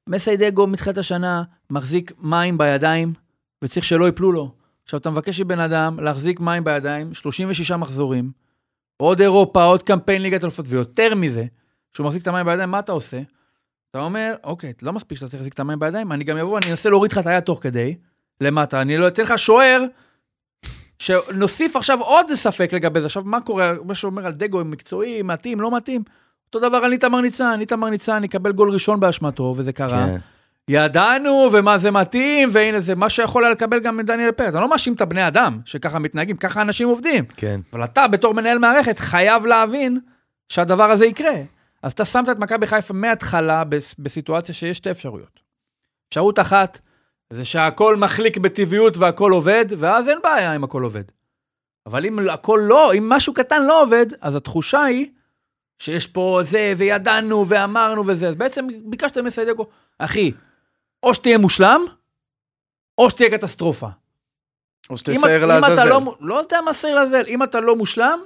[0.07, 3.13] מסיידגו מתחילת השנה מחזיק מים בידיים,
[3.63, 4.64] וצריך שלא יפלו לו.
[4.85, 8.31] עכשיו, אתה מבקש מבן אדם להחזיק מים בידיים, 36 מחזורים,
[8.97, 11.45] עוד אירופה, עוד קמפיין ליגת אלופות, ויותר מזה,
[11.93, 13.21] שהוא מחזיק את המים בידיים, מה אתה עושה?
[13.91, 16.71] אתה אומר, אוקיי, לא מספיק שאתה צריך להחזיק את המים בידיים, אני גם אבוא, אני
[16.71, 17.95] אנסה להוריד לך את היד תוך כדי,
[18.41, 19.85] למטה, אני לא אתן לך שוער,
[20.99, 23.07] שנוסיף עכשיו עוד ספק לגבי זה.
[23.07, 26.03] עכשיו, מה קורה, מה שאומר על דגו, מקצועי, מתאים, לא מתאים?
[26.47, 30.07] אותו דבר על איתמר ניצן, איתמר ניצן יקבל גול ראשון באשמתו, וזה קרה.
[30.07, 30.19] כן.
[30.69, 34.55] ידענו, ומה זה מתאים, והנה זה מה שיכול היה לקבל גם מדניאל פרץ.
[34.55, 37.25] אני לא מאשים את הבני אדם שככה מתנהגים, ככה אנשים עובדים.
[37.37, 37.61] כן.
[37.73, 40.01] אבל אתה, בתור מנהל מערכת, חייב להבין
[40.49, 41.35] שהדבר הזה יקרה.
[41.83, 45.41] אז אתה שמת את מכבי חיפה מההתחלה בס- בסיטואציה שיש שתי אפשרויות.
[46.09, 46.79] אפשרות אחת,
[47.33, 51.03] זה שהכל מחליק בטבעיות והכל עובד, ואז אין בעיה אם הכל עובד.
[51.87, 55.07] אבל אם הכל לא, אם משהו קטן לא עובד, אז התחושה היא
[55.79, 58.29] שיש פה זה, וידענו, ואמרנו וזה.
[58.29, 59.67] אז בעצם ביקשת מסיידגו,
[59.99, 60.33] אחי,
[61.05, 61.81] או שתהיה מושלם,
[62.99, 63.89] או שתהיה קטסטרופה.
[64.91, 65.89] או אם אתה לעזאזל.
[65.89, 68.19] לא, לא יודע מה שעיר לעזאזל, אם אתה לא מושלם,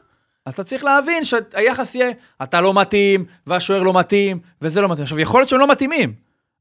[0.47, 2.11] אז אתה צריך להבין שהיחס יהיה,
[2.43, 5.03] אתה לא מתאים, והשוער לא מתאים, וזה לא מתאים.
[5.03, 6.15] עכשיו, יכול להיות שהם לא מתאימים,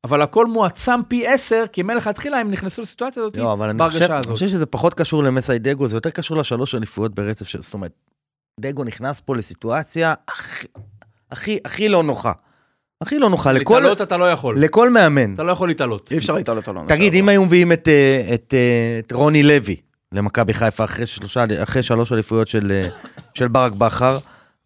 [0.04, 4.02] אבל הכל מועצם פי עשר, כי מלכתחילה הם נכנסו לסיטואציה הזאת, לא, אבל אני חושב,
[4.04, 4.32] אני הזאת.
[4.32, 7.92] חושב שזה פחות קשור למסאי דגו, זה יותר קשור לשלוש אליפויות ברצף, של- זאת אומרת,
[8.60, 10.68] דגו נכנס פה לסיטואציה הכי,
[11.32, 12.32] הכי, הכי לא נוחה.
[13.02, 14.56] הכי לא נוחה, לכל, להתעלות אתה לא יכול.
[14.60, 15.34] לכל מאמן.
[15.34, 16.12] אתה לא יכול להתעלות.
[16.12, 16.84] אי אפשר להתעלות עליו.
[16.88, 19.76] תגיד, אם היו מביאים את, אה, את, אה, את רוני לוי
[20.12, 22.90] למכבי חיפה אחרי, שלושה, אחרי שלוש אליפויות של, אה,
[23.34, 24.18] של ברק בכר,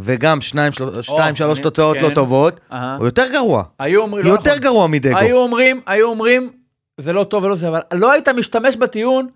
[0.01, 2.03] וגם שניים, של, שתיים, שלוש תוצאות כן.
[2.03, 2.59] לא טובות.
[2.69, 3.63] הוא יותר גרוע.
[3.79, 4.61] היו אומרים, לא יותר נכון.
[4.61, 5.17] גרוע מדגו.
[5.17, 6.49] היו אומרים, היו אומרים,
[6.97, 9.27] זה לא טוב ולא זה, אבל לא היית משתמש בטיעון,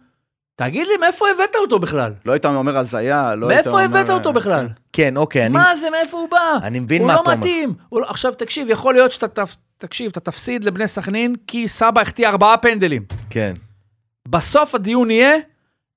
[0.56, 2.14] תגיד לי, מאיפה הבאת אותו בכלל?
[2.26, 3.78] לא היית אומר הזיה, לא היית אומר...
[3.80, 4.68] מאיפה הבאת אותו בכלל?
[4.94, 5.54] כן, אוקיי, אני...
[5.54, 6.58] מה זה, מאיפה הוא בא?
[6.64, 7.40] אני מבין מה לא אתה אומר.
[7.40, 7.74] מתאים.
[7.90, 8.10] הוא לא...
[8.10, 9.44] עכשיו, תקשיב, יכול להיות שאתה,
[9.78, 13.06] תקשיב, אתה תפסיד לבני סכנין, כי סבא החטיא ארבעה פנדלים.
[13.30, 13.54] כן.
[14.28, 15.36] בסוף הדיון יהיה,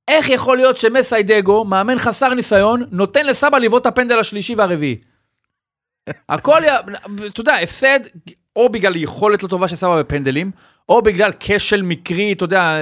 [0.09, 4.97] איך יכול להיות שמסיידגו, מאמן חסר ניסיון, נותן לסבא לבעוט את הפנדל השלישי והרביעי?
[6.29, 6.61] הכל,
[7.27, 8.01] אתה יודע, הפסד,
[8.59, 10.51] או בגלל יכולת לא טובה של סבא בפנדלים,
[10.89, 12.79] או בגלל כשל מקרי, אתה יודע,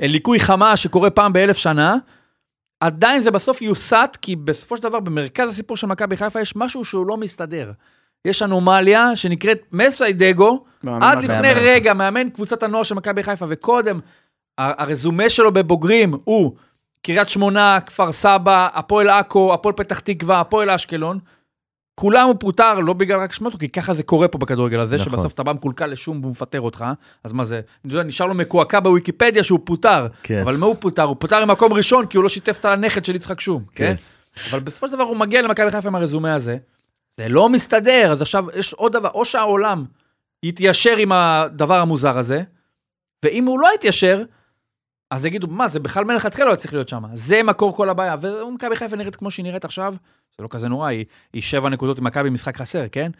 [0.00, 1.96] ליקוי חמה שקורה פעם באלף שנה,
[2.80, 6.84] עדיין זה בסוף יוסט, כי בסופו של דבר במרכז הסיפור של מכבי חיפה יש משהו
[6.84, 7.72] שהוא לא מסתדר.
[8.24, 11.24] יש אנומליה שנקראת מסיידגו, מאמן עד.
[11.24, 14.00] לפני רגע, מאמן קבוצת הנוער של מכבי חיפה, וקודם,
[14.58, 16.52] הרזומה שלו בבוגרים הוא
[17.02, 21.18] קריית שמונה, כפר סבא, הפועל עכו, הפועל פתח תקווה, הפועל אשקלון.
[21.94, 25.12] כולם הוא פוטר, לא בגלל רק שמות, כי ככה זה קורה פה בכדורגל הזה, נכון.
[25.12, 26.84] שבסוף אתה בא מקולקל לשום והוא מפטר אותך,
[27.24, 30.40] אז מה זה, אני יודע, נשאר לו מקועקע בוויקיפדיה שהוא פוטר, כן.
[30.40, 31.02] אבל מה הוא פוטר?
[31.02, 33.94] הוא פוטר ממקום ראשון כי הוא לא שיתף את הנכד של יצחק שום, כן?
[34.50, 36.56] אבל בסופו של דבר הוא מגיע למכבי חיפה עם הרזומה הזה,
[37.16, 39.84] זה לא מסתדר, אז עכשיו יש עוד דבר, או שהעולם
[40.42, 42.42] יתיישר עם הדבר המוזר הזה,
[43.24, 44.24] ואם הוא לא יתיישר,
[45.10, 47.02] אז יגידו, מה, זה בכלל מלכתחילה לא צריך להיות שם.
[47.12, 48.16] זה מקור כל הבעיה.
[48.20, 49.94] ומכבי חיפה נראית כמו שהיא נראית עכשיו,
[50.38, 53.10] זה לא כזה נורא, היא, היא שבע נקודות עם מכבי משחק חסר, כן?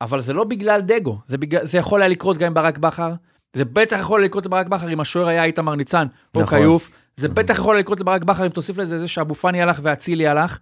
[0.00, 3.12] אבל זה לא בגלל דגו, זה, בגלל, זה יכול היה לקרות גם עם ברק בכר,
[3.56, 6.58] זה בטח יכול לקרות לברק בכר אם השוער היה איתמר ניצן או נכון.
[6.58, 10.26] כיוף, זה בטח יכול לקרות לברק בכר אם תוסיף לזה זה שאבו פאני הלך ואצילי
[10.28, 10.58] הלך,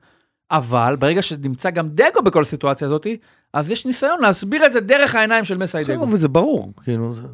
[0.50, 3.06] אבל ברגע שנמצא גם דגו בכל הסיטואציה הזאת,
[3.54, 6.00] אז יש ניסיון להסביר את זה דרך העיניים של מסיידגו.
[6.02, 7.28] בסדר, וזה ברור, כאילו, זה-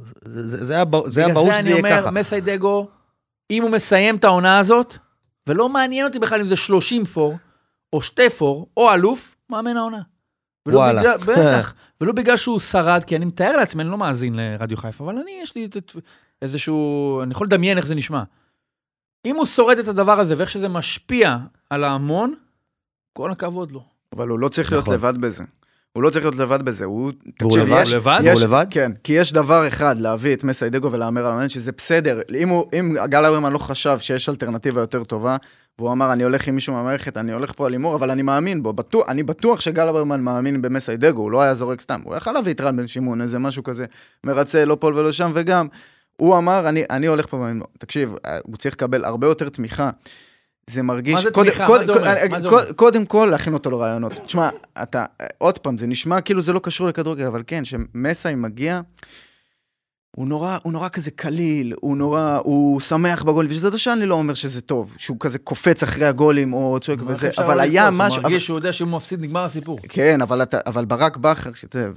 [0.49, 1.99] זה זה היה בר- זה היה ברור שזה יהיה בגלל זה ככה.
[1.99, 2.87] אני אומר, מסיידגו,
[3.59, 4.97] אם הוא מסיים את העונה הזאת,
[5.47, 7.37] ולא מעניין אותי בכלל אם זה 30 פור,
[7.93, 10.03] או שתי פור, או אלוף, מאמן העונה.
[10.67, 11.01] ולא וואלה.
[11.01, 15.05] בגלל, בטח, ולא בגלל שהוא שרד, כי אני מתאר לעצמי, אני לא מאזין לרדיו חיפה,
[15.05, 15.93] אבל אני, יש לי את- את-
[16.43, 18.23] איזשהו, אני יכול לדמיין איך זה נשמע.
[19.25, 21.37] אם הוא שורד את הדבר הזה, ואיך שזה משפיע
[21.71, 22.35] על ההמון,
[23.13, 23.85] כל הכבוד לו.
[24.17, 24.95] אבל הוא לא צריך להיות נכון.
[24.95, 25.45] לבד בזה.
[25.97, 27.12] הוא לא צריך להיות לבד בזה, הוא...
[27.40, 27.82] והוא תקשיב, לבד?
[27.82, 28.20] יש- הוא לבד?
[28.24, 28.66] יש- והוא לבד?
[28.70, 32.20] כן, כי יש דבר אחד, להביא את מסיידגו ולהמר על המאמן, שזה בסדר.
[32.38, 35.36] אם, הוא, אם גל אברמן לא חשב שיש אלטרנטיבה יותר טובה,
[35.78, 38.62] והוא אמר, אני הולך עם מישהו מהמערכת, אני הולך פה על הימור, אבל אני מאמין
[38.62, 38.72] בו.
[38.72, 42.01] בטוח, אני בטוח שגל אברמן מאמין במסיידגו, הוא לא היה זורק סתם.
[42.05, 43.84] הוא יכל להביא את רן בן שמעון, איזה משהו כזה,
[44.24, 45.66] מרצה, לא פה ולא שם, וגם,
[46.16, 47.47] הוא אמר, אני, אני הולך פה.
[47.78, 48.14] תקשיב,
[48.45, 49.90] הוא צריך לקבל הרבה יותר תמיכה.
[50.67, 51.15] זה מרגיש...
[51.15, 51.67] מה זה קודם- תמיכה?
[51.67, 52.15] קודם- מה זה אומר?
[52.21, 52.73] קודם- מה זה אומר?
[52.73, 54.12] קודם כל, להכין אותו לרעיונות.
[54.27, 54.49] תשמע,
[54.83, 55.05] אתה,
[55.39, 58.81] עוד פעם, זה נשמע כאילו זה לא קשור לכדורגל, אבל כן, שמסאי מגיע,
[60.15, 64.15] הוא נורא, הוא נורא כזה קליל, הוא נורא, הוא שמח בגולים, וזה לא שאני לא
[64.15, 68.17] אומר שזה טוב, שהוא כזה קופץ אחרי הגולים או צועק וזה, אבל היה משהו...
[68.17, 69.79] הוא מרגיש שהוא יודע שאם הוא מפסיד, נגמר הסיפור.
[69.89, 71.51] כן, אבל, אתה, אבל ברק בכר,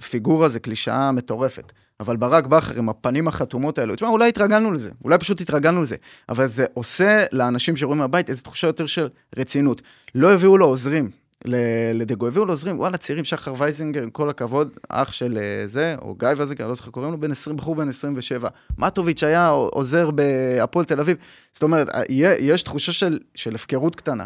[0.09, 1.71] פיגורה זה קלישאה מטורפת.
[1.99, 5.95] אבל ברק בכר עם הפנים החתומות האלו, תשמע, אולי התרגלנו לזה, אולי פשוט התרגלנו לזה,
[6.29, 9.07] אבל זה עושה לאנשים שרואים מהבית איזו תחושה יותר של
[9.37, 9.81] רצינות.
[10.15, 11.09] לא הביאו לו עוזרים
[11.45, 11.55] ל-
[11.93, 15.95] לדגו, הביאו לו עוזרים, וואלה, צעירים, שחר וייזינגר, עם כל הכבוד, אח של אה, זה,
[16.01, 18.49] או גיא וייזינגר, אני לא זוכר, קוראים לו, בן 20, בחור בן 27.
[18.77, 21.17] מטוביץ' היה עוזר בהפועל תל אביב.
[21.53, 24.25] זאת אומרת, יהיה- יש תחושה של, של הפקרות קטנה.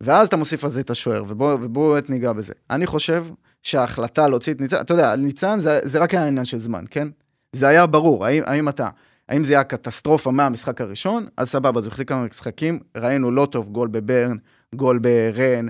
[0.00, 2.52] ואז אתה מוסיף על זה את השוער, ובואו ובוא באמת ניגע בזה.
[2.70, 3.24] אני חושב
[3.62, 7.08] שההחלטה להוציא את ניצן, אתה יודע, ניצן זה, זה רק היה עניין של זמן, כן?
[7.52, 8.88] זה היה ברור, האם, האם אתה,
[9.28, 13.68] האם זה היה קטסטרופה מהמשחק הראשון, אז סבבה, הוא החזיק כמה משחקים, ראינו לא טוב,
[13.68, 14.36] גול בברן,
[14.74, 15.66] גול ברן,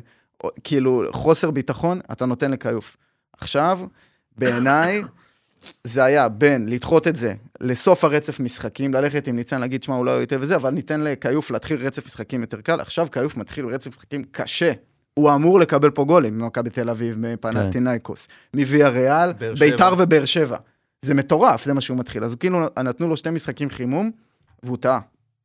[0.64, 2.96] כאילו, חוסר ביטחון, אתה נותן לכיוף.
[3.38, 3.80] עכשיו,
[4.36, 5.02] בעיניי,
[5.84, 10.12] זה היה בין לדחות את זה לסוף הרצף משחקים, ללכת עם ניצן, להגיד, שמע, אולי
[10.12, 12.80] הוא יותר וזה, אבל ניתן לכיוף להתחיל רצף משחקים יותר קל.
[12.80, 14.72] עכשיו כיוף מתחיל רצף משחקים קשה.
[15.14, 19.32] הוא אמור לקבל פה גולים ממכבי תל אביב, מפנטינאיקוס, מוויה ריאל.
[19.58, 20.56] ביתר ובאר שבע.
[21.02, 22.24] זה מטורף, זה מה שהוא מתחיל.
[22.24, 24.10] אז כאילו, נתנו לו שני משחקים חימום,
[24.62, 25.00] והוא טעה,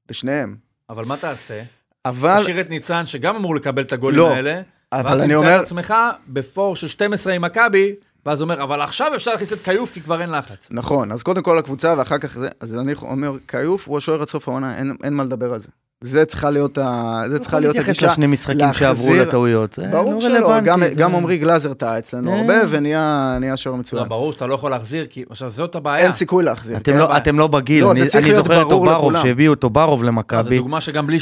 [0.09, 0.55] בשניהם.
[0.89, 1.63] אבל מה תעשה?
[2.05, 4.61] אבל, תשאיר את ניצן, שגם אמור לקבל את הגולים לא, האלה,
[4.99, 5.93] אבל ואז אני תמצא אומר, את עצמך
[6.27, 10.21] בפור של 12 עם מכבי, ואז אומר, אבל עכשיו אפשר להכניס את כיוף, כי כבר
[10.21, 10.67] אין לחץ.
[10.71, 14.29] נכון, אז קודם כל הקבוצה ואחר כך זה, אז אני אומר, כיוף הוא השוער עד
[14.29, 15.67] סוף העונה, אין, אין מה לדבר על זה.
[16.05, 17.21] זה צריכה להיות, ה...
[17.29, 18.07] זה צריכה להיות להתייחס הגישה.
[18.13, 19.79] לשני משחקים להחזיר- שעברו לטעויות.
[19.91, 20.65] ברור לא שלא, רלוונטי.
[20.65, 22.39] גם, זה- גם עמרי גלאזר טעה אצלנו אה.
[22.41, 24.09] הרבה, ונהיה נהיה שוער לא, מצוין.
[24.09, 26.03] ברור שאתה לא יכול להחזיר, כי עכשיו זאת הבעיה.
[26.03, 26.77] אין סיכוי להחזיר.
[26.77, 26.97] אתם כן?
[26.97, 29.17] לא- אתם לא בגיל, לא, אני אני זוכר את טוברוב.
[29.21, 30.57] שהביאו את טוברוב לא, זו למכבי.
[30.57, 31.17] דוגמה שגם בלי...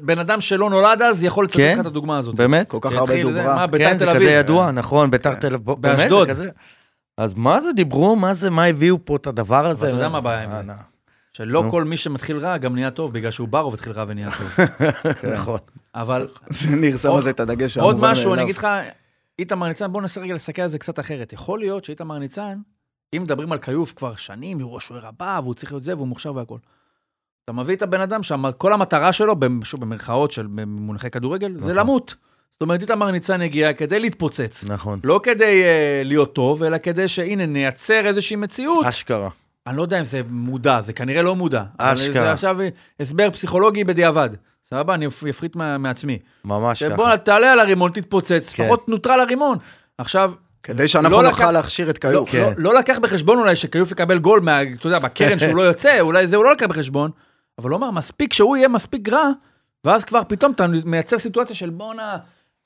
[0.00, 1.72] בן אדם שלא נולד אז יכול לצטט כן?
[1.74, 2.34] לך את הדוגמה הזאת.
[2.34, 2.68] באמת?
[2.68, 3.54] כל כך הרבה זה, דוברה.
[3.56, 4.30] מה, ביתר כן, זה כזה.
[4.30, 5.40] ידוע, נכון, ביתר כן.
[5.40, 5.70] תל אביב.
[5.80, 6.28] באשדוד.
[7.18, 9.86] אז מה זה דיברו, מה זה, מה הביאו פה את הדבר הזה?
[9.86, 10.72] אתה יודע מה הבעיה עם זה?
[11.40, 11.64] אה, שלא.
[11.70, 14.66] כל מי שמתחיל רע גם נהיה טוב, בגלל שהוא ברוב התחיל רע ונהיה טוב.
[15.34, 15.58] נכון.
[15.94, 16.28] אבל
[16.70, 18.44] ניר שם על זה את הדגש עוד המובן משהו, אני מאליו.
[18.44, 18.68] אגיד לך,
[19.38, 21.32] איתמר ניצן, בוא ננסה רגע לסתכל על זה קצת אחרת.
[21.32, 22.58] יכול להיות שאיתמר ניצן,
[23.16, 26.34] אם מדברים על כיוף כבר שנים, הוא השוער הבא, והוא צריך להיות זה, והוא מוכשר
[26.34, 26.58] והכול.
[27.44, 29.34] אתה מביא את הבן אדם שכל המטרה שלו,
[29.64, 31.74] שוב, במרכאות של במונחי כדורגל, זה נכון.
[31.74, 32.14] למות.
[32.50, 34.64] זאת אומרת, איתמר ניצן הגיע כדי להתפוצץ.
[34.64, 35.00] נכון.
[35.04, 38.86] לא כדי uh, להיות טוב, אלא כדי שהנה, נייצר איזושהי מציאות.
[38.86, 39.28] אשכרה.
[39.66, 41.62] אני לא יודע אם זה מודע, זה כנראה לא מודע.
[41.78, 42.12] אשכרה.
[42.12, 42.58] זה עכשיו
[43.00, 44.30] הסבר פסיכולוגי בדיעבד.
[44.64, 46.18] סבבה, אני אפריט מה- מעצמי.
[46.44, 46.92] ממש ככה.
[46.94, 48.62] שבוא, תעלה על הרימון, תתפוצץ, כן.
[48.64, 49.58] לפחות נוטרל הרימון.
[49.98, 50.32] עכשיו,
[50.62, 52.30] כדי שאנחנו לא נוכל לקח- להכשיר את לא, כיוף.
[52.30, 52.52] כן.
[52.56, 56.00] לא, לא לקח בחשבון אולי שכיוף יקבל גול, מה, אתה יודע, בקרן שהוא לא יוצא,
[56.00, 57.10] אולי זה הוא לא לקח בחשבון,
[57.58, 59.28] אבל הוא אמר, מספיק שהוא יהיה מספיק רע,
[59.84, 62.16] ואז כבר פתאום אתה מייצר סיטואציה של בואנה,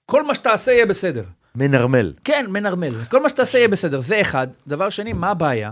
[0.07, 1.23] כל מה שתעשה יהיה בסדר.
[1.55, 2.13] מנרמל.
[2.25, 3.05] כן, מנרמל.
[3.11, 4.47] כל מה שתעשה יהיה בסדר, זה אחד.
[4.67, 5.71] דבר שני, מה הבעיה?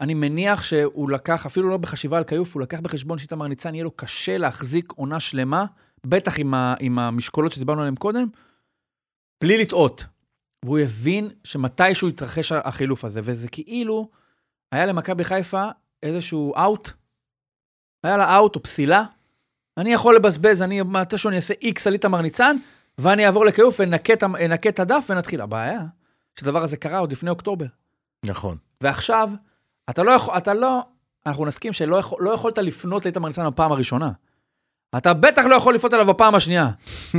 [0.00, 3.84] אני מניח שהוא לקח, אפילו לא בחשיבה על כיוף, הוא לקח בחשבון שאיתמר ניצן יהיה
[3.84, 5.64] לו קשה להחזיק עונה שלמה,
[6.06, 8.26] בטח עם, ה, עם המשקולות שדיברנו עליהן קודם,
[9.44, 10.04] בלי לטעות.
[10.64, 14.10] והוא הבין שמתישהו יתרחש החילוף הזה, וזה כאילו
[14.72, 15.68] היה למכבי חיפה
[16.02, 16.90] איזשהו אאוט,
[18.04, 19.04] היה לה אאוט או פסילה,
[19.76, 22.56] אני יכול לבזבז, אני מתישהו אני אעשה איקס על איתמר ניצן,
[22.98, 25.40] ואני אעבור לכיוף ונקה את הדף ונתחיל.
[25.40, 25.80] הבעיה,
[26.38, 27.66] שהדבר הזה קרה עוד לפני אוקטובר.
[28.26, 28.56] נכון.
[28.80, 29.30] ועכשיו,
[29.90, 30.82] אתה לא יכול, אתה לא,
[31.26, 34.10] אנחנו נסכים שלא יכול, לא יכולת לפנות לאיתמר ניצן בפעם הראשונה.
[34.96, 36.70] אתה בטח לא יכול לפנות אליו בפעם השנייה.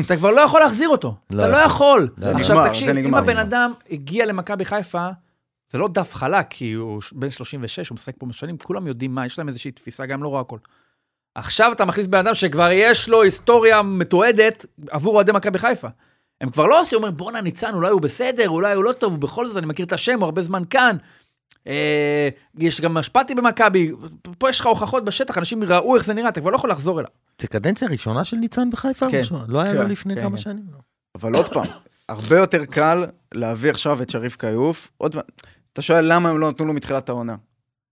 [0.05, 1.15] אתה כבר לא יכול להחזיר אותו.
[1.31, 2.09] לא אתה לא יכול.
[2.17, 3.17] זה עכשיו נגמר, תקשיב, זה אם נגמר.
[3.17, 5.07] הבן אדם הגיע למכבי חיפה,
[5.71, 9.25] זה לא דף חלק, כי הוא בן 36, הוא משחק פה שנים, כולם יודעים מה,
[9.25, 10.57] יש להם איזושהי תפיסה, גם לא רואה הכל.
[11.35, 15.87] עכשיו אתה מכניס בן אדם שכבר יש לו היסטוריה מתועדת עבור אוהדי מכבי חיפה.
[16.41, 19.47] הם כבר לא עושים, אומרים, בואנה, ניצן, אולי הוא בסדר, אולי הוא לא טוב, ובכל
[19.47, 20.97] זאת אני מכיר את השם, הוא הרבה זמן כאן.
[21.67, 23.91] אה, יש גם משפטי במכבי,
[24.37, 26.99] פה יש לך הוכחות בשטח, אנשים ראו איך זה נראה, אתה כבר לא יכול לחזור
[26.99, 27.11] אליו.
[27.41, 29.09] זה קדנציה ראשונה של ניצן בחיפה?
[29.11, 29.17] כן.
[29.17, 29.45] ראשונה?
[29.47, 30.41] לא היה לו כן, לפני כן, כמה כן.
[30.41, 30.63] שנים?
[30.71, 30.77] לא.
[31.15, 31.65] אבל עוד פעם,
[32.09, 34.91] הרבה יותר קל להביא עכשיו את שריף כיוף.
[34.97, 35.23] עוד פעם,
[35.73, 37.35] אתה שואל למה הם לא נתנו לו מתחילת העונה.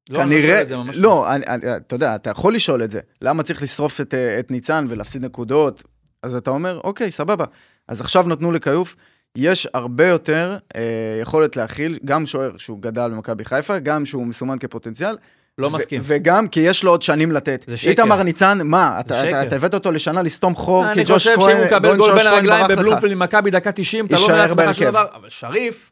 [0.09, 2.83] לא, אני לא כנראה, את זה ממש לא, אני, אני, אתה יודע, אתה יכול לשאול
[2.83, 2.99] את זה.
[3.21, 5.83] למה צריך לשרוף את, אה, את ניצן ולהפסיד נקודות?
[6.23, 7.45] אז אתה אומר, אוקיי, סבבה.
[7.87, 8.95] אז עכשיו נתנו לכיוף.
[9.37, 10.81] יש הרבה יותר אה,
[11.21, 15.15] יכולת להכיל, גם שוער שהוא גדל במכבי חיפה, גם שהוא מסומן כפוטנציאל.
[15.57, 16.01] לא מסכים.
[16.03, 17.65] וגם כי יש לו עוד שנים לתת.
[17.67, 17.89] זה שקר.
[17.89, 19.29] איתמר ניצן, מה, אתה.
[19.29, 21.97] אתה, אתה הבאת אותו לשנה לסתום חור, כי אני ג'וש חושב כהן, שאם הוא מקבל
[21.97, 22.65] גול בין הרגליים.
[22.69, 24.87] בבלומפילד עם מכבי דקה 90, אתה לא אומר לעצמך שום.
[24.87, 25.05] דבר.
[25.15, 25.91] אבל שריף,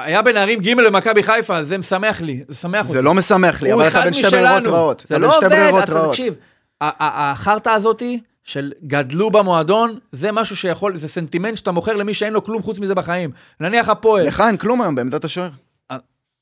[0.00, 2.92] היה בנערים ג' למכבי חיפה, זה משמח לי, זה שמח אותי.
[2.92, 4.66] זה לא משמח לי, אבל אתה בין שתי ברירות.
[4.66, 5.02] רעות.
[5.06, 6.06] זה לא עובד, אתה.
[6.08, 6.34] תקשיב.
[6.80, 12.14] ה- ה- החרטא הזאתי של גדלו במועדון, זה משהו שיכול, זה סנטימנט שאתה מוכר למי
[12.14, 13.30] שאין לו כלום חוץ מזה בחיים.
[13.60, 14.26] נניח הפועל.
[14.26, 15.50] לך אין כלום היום בעמדת השוער.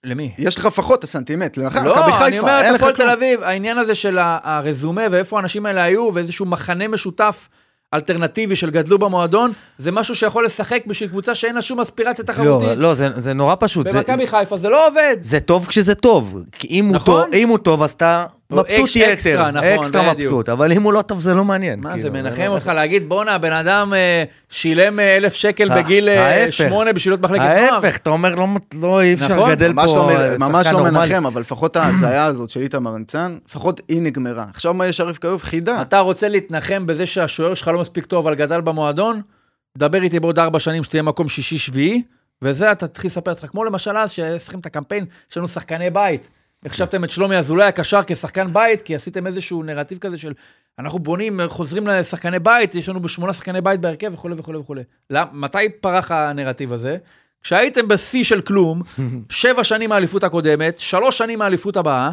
[0.05, 0.33] למי?
[0.39, 2.95] יש לך לפחות את הסנטימט, לך מכבי לא, חיפה, אני אומר אין את לך הפועל
[2.95, 3.09] כלום.
[3.09, 7.49] תל אביב, העניין הזה של ה- הרזומה ואיפה האנשים האלה היו, ואיזשהו מחנה משותף
[7.95, 12.33] אלטרנטיבי של גדלו במועדון, זה משהו שיכול לשחק בשביל קבוצה שאין לה שום אספירציה לא,
[12.33, 12.69] תחרותית.
[12.79, 13.87] לא, זה זה נורא פשוט.
[13.95, 15.17] במכבי חיפה זה לא עובד.
[15.21, 16.43] זה טוב כשזה טוב.
[16.53, 17.25] כי אם הוא נכון.
[17.25, 19.13] טוב, אם הוא טוב, אז אתה הוא מבסוט יתר.
[19.13, 20.19] אקסטרה, נכון, אקסטרה בדיוק.
[20.19, 21.81] מבסוט, אבל אם הוא לא טוב, זה לא מעניין.
[21.81, 25.69] מה כאילו, זה מנחם לא- אותך להגיד, בואנה, הבן אדם אה, שילם אה, אלף שקל
[25.83, 26.53] בגיל אה.
[26.53, 27.75] שמונה בשביל להיות מחלקת נוער.
[27.75, 28.47] ההפך, אתה אומר, לא,
[28.81, 30.91] לא, אי אפשר נכון, לגדל ממש פה לא, מ- ממש שחקן לא.
[30.91, 34.45] מנחם, אבל לפחות ההזיה הזאת של איתמר ניצן, לפחות היא נגמרה.
[34.55, 35.43] עכשיו מה יש שריף כיוף?
[35.45, 35.83] חידה.
[35.83, 39.21] אתה רוצה להתנחם בזה שהשוער שלך לא מספיק טוב, אבל גדל במועדון?
[39.79, 42.03] דבר איתי בעוד ארבע שנים שתהיה מקום שישי-שביעי,
[42.43, 46.29] וזה אתה תתחיל לספר לך, כמו למשל אז, שעשיתם את הקמפיין, יש לנו שחקני בית.
[46.67, 50.33] החשבתם את שלומי אזולאי הקשר כשחקן בית, כי עשיתם איזשהו נרטיב כזה של,
[50.79, 54.83] אנחנו בונים, חוזרים לשחקני בית, יש לנו בשמונה שחקני בית בהרכב וכולי וכולי וכולי.
[55.33, 56.97] מתי פרח הנרטיב הזה?
[57.43, 58.83] כשהייתם בשיא של כלום,
[59.31, 62.11] שבע שנים מהאליפות הקודמת, שלוש שנים מהאליפות הבאה,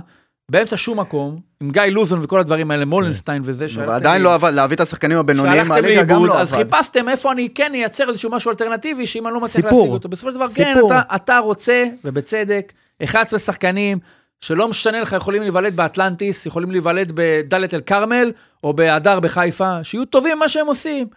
[0.52, 4.34] באמצע שום מקום, עם גיא לוזון וכל הדברים האלה, מולנשטיין וזה, שהלכתם ועדיין לי- לא
[4.34, 6.64] עבד, להביא את השחקנים הבינוניים מהליגה גם לא אז עבד.
[6.64, 9.66] חיפשתם איפה אני כן אייצר איזשהו משהו אלטרנטיבי, שאם אני לא מצליח.
[9.66, 10.10] להשיג אותו.
[10.10, 10.76] בסופו של דבר, כן,
[11.16, 12.74] אתה רוצה, ובצדק,
[13.04, 13.98] 11 שחקנים,
[14.46, 18.32] שלא משנה לך, יכולים להיוולד באטלנטיס, יכולים להיוולד בדאלית אל כרמל,
[18.64, 21.08] או בהדר בחיפה, שיהיו טובים במה שהם עושים.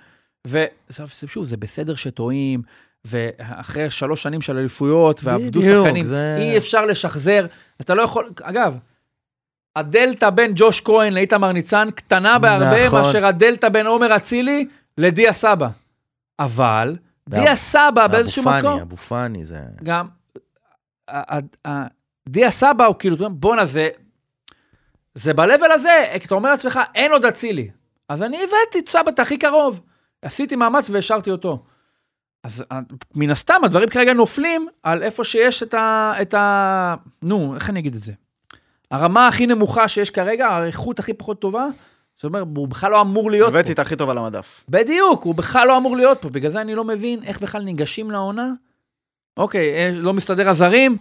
[0.47, 2.63] ושוב, זה בסדר שטועים,
[3.05, 7.47] ואחרי שלוש שנים של אליפויות, ועבדו שחקנים, זה- אי אפשר לשחזר.
[7.81, 8.79] אתה לא יכול, אגב,
[9.77, 13.03] הדלתא בין ג'וש כהן לאיתמר ניצן קטנה בהרבה נכון.
[13.03, 14.69] מאשר הדלתא בין עומר אצילי
[14.99, 15.69] לדיה סבא.
[16.39, 16.97] אבל
[17.29, 19.59] דיה סבא באיזשהו אבו פאני, מקום, אבו פאני, זה...
[19.83, 20.07] גם,
[22.31, 23.89] דיה סבא הוא כאילו, בואנה זה,
[25.15, 27.71] זה ב-level הזה, אתה אומר לעצמך, אין עוד אצילי.
[28.09, 29.81] אז אני הבאתי את סבא את הכי קרוב.
[30.23, 31.63] עשיתי מאמץ והשארתי אותו.
[32.45, 32.81] אז אה,
[33.15, 36.13] מן הסתם הדברים כרגע נופלים על איפה שיש את ה...
[36.23, 36.95] את ה...
[37.23, 38.13] נו, איך אני אגיד את זה?
[38.91, 41.67] הרמה הכי נמוכה שיש כרגע, האיכות הכי פחות טובה,
[42.17, 43.59] זאת אומרת, הוא בכלל לא אמור להיות פה.
[43.59, 44.65] הבאתי את הכי טוב על המדף.
[44.69, 48.11] בדיוק, הוא בכלל לא אמור להיות פה, בגלל זה אני לא מבין איך בכלל ניגשים
[48.11, 48.53] לעונה.
[49.37, 50.97] אוקיי, אה, לא מסתדר הזרים.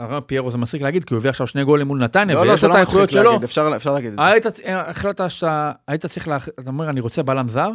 [0.00, 2.50] הרב פיירו זה מצחיק להגיד, כי הוא הביא עכשיו שני גולים מול נתניה, לא, לא,
[2.50, 3.36] ויש לו את לא האיכויות מצחיק שלו.
[3.44, 4.24] אפשר אפשר להגיד את זה.
[4.24, 7.70] היית, החלטת שאתה היית צריך, לה, אתה אומר, אני רוצה בלם זר,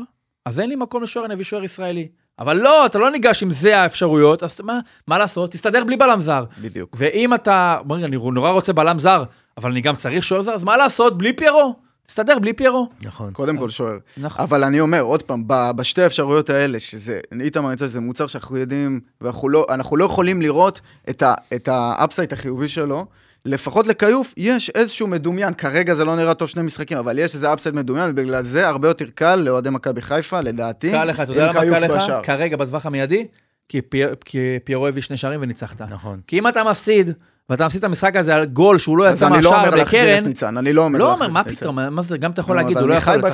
[0.46, 2.08] אז אין לי מקום לשוער, אני אביא שוער ישראלי.
[2.40, 5.52] אבל לא, אתה לא ניגש עם זה האפשרויות, אז מה, מה לעשות?
[5.52, 6.46] תסתדר בלי בלם זר.
[6.62, 6.96] בדיוק.
[7.00, 9.24] ואם אתה, אומר, אני נורא רוצה בלם זר,
[9.58, 11.18] אבל אני גם צריך שוער זר, אז מה לעשות?
[11.18, 11.76] בלי פיירו.
[12.06, 12.90] תסתדר בלי פיירו.
[13.06, 13.34] נכון.
[13.34, 13.98] קודם כל שוער.
[14.18, 14.44] נכון.
[14.44, 18.58] אבל אני אומר, עוד פעם, ב- בשתי האפשרויות האלה, שזה, איתמר ניצן, שזה מוצר שאנחנו
[18.58, 23.06] יודעים, ואנחנו לא, אנחנו לא יכולים לראות את, ה, את ה upside החיובי שלו.
[23.46, 27.54] לפחות לכיוף יש איזשהו מדומיין, כרגע זה לא נראה טוב שני משחקים, אבל יש איזה
[27.54, 31.48] upside מדומיין, ובגלל זה הרבה יותר קל לאוהדי מכבי חיפה, לדעתי, קל לך, אתה יודע
[31.52, 31.94] למה קל לך?
[32.24, 33.28] כרגע בטווח המיידי,
[33.70, 35.82] כי פי- כי פיירו הביא שני שערים וניצחת.
[35.82, 36.20] נכון.
[36.28, 37.12] כי אם אתה מפסיד,
[37.50, 40.02] ואתה מפסיד את המשחק הזה על גול שהוא לא יצא אני לא מהשער אומר להחזיר
[40.02, 41.44] את לקרן, ניצן, אני לא אומר לא אומר, מה.
[41.44, 43.26] פתאום, מה זה, גם אתה יכול נו, להגיד, הוא לא יכול.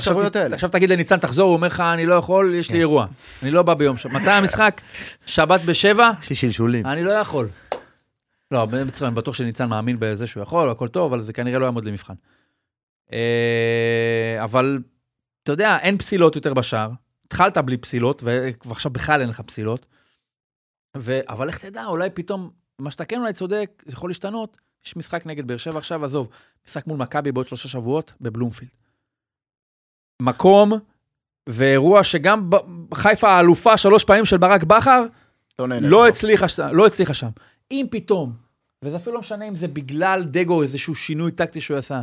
[0.54, 2.80] עכשיו תגיד לניצן, תחזור, הוא אומר לך, אני לא יכול, יש לי כן.
[2.80, 3.06] אירוע.
[3.44, 4.12] אני לא בא ביום שבת.
[4.12, 4.82] מתי המשחק?
[5.26, 6.12] שבת בשבע?
[6.22, 6.86] יש לי שלשולים.
[6.86, 7.48] אני לא יכול.
[8.52, 11.66] לא, בעצם אני בטוח שניצן מאמין בזה שהוא יכול, הכל טוב, אבל זה כנראה לא
[11.66, 12.14] יעמוד למבחן.
[13.14, 14.80] אה, אבל,
[15.44, 16.90] אתה יודע, אין פסילות יותר בשער.
[17.26, 18.24] התחלת בלי פסילות,
[18.66, 19.88] ועכשיו בכלל אין לך פסילות.
[21.30, 22.50] אבל איך תדע, אולי פתאום,
[22.82, 24.58] מה שאתה כן אולי צודק, זה יכול להשתנות.
[24.86, 26.30] יש משחק נגד באר שבע עכשיו, עזוב,
[26.68, 28.72] משחק מול מכבי בעוד שלושה שבועות בבלומפילד.
[30.22, 30.72] מקום
[31.50, 35.06] ואירוע שגם ב- חיפה האלופה שלוש פעמים של ברק בכר,
[35.60, 35.68] לא.
[35.82, 37.30] לא הצליחה, לא הצליחה שם.
[37.72, 38.34] אם פתאום,
[38.82, 42.02] וזה אפילו לא משנה אם זה בגלל דגו, איזשהו שינוי טקטי שהוא עשה,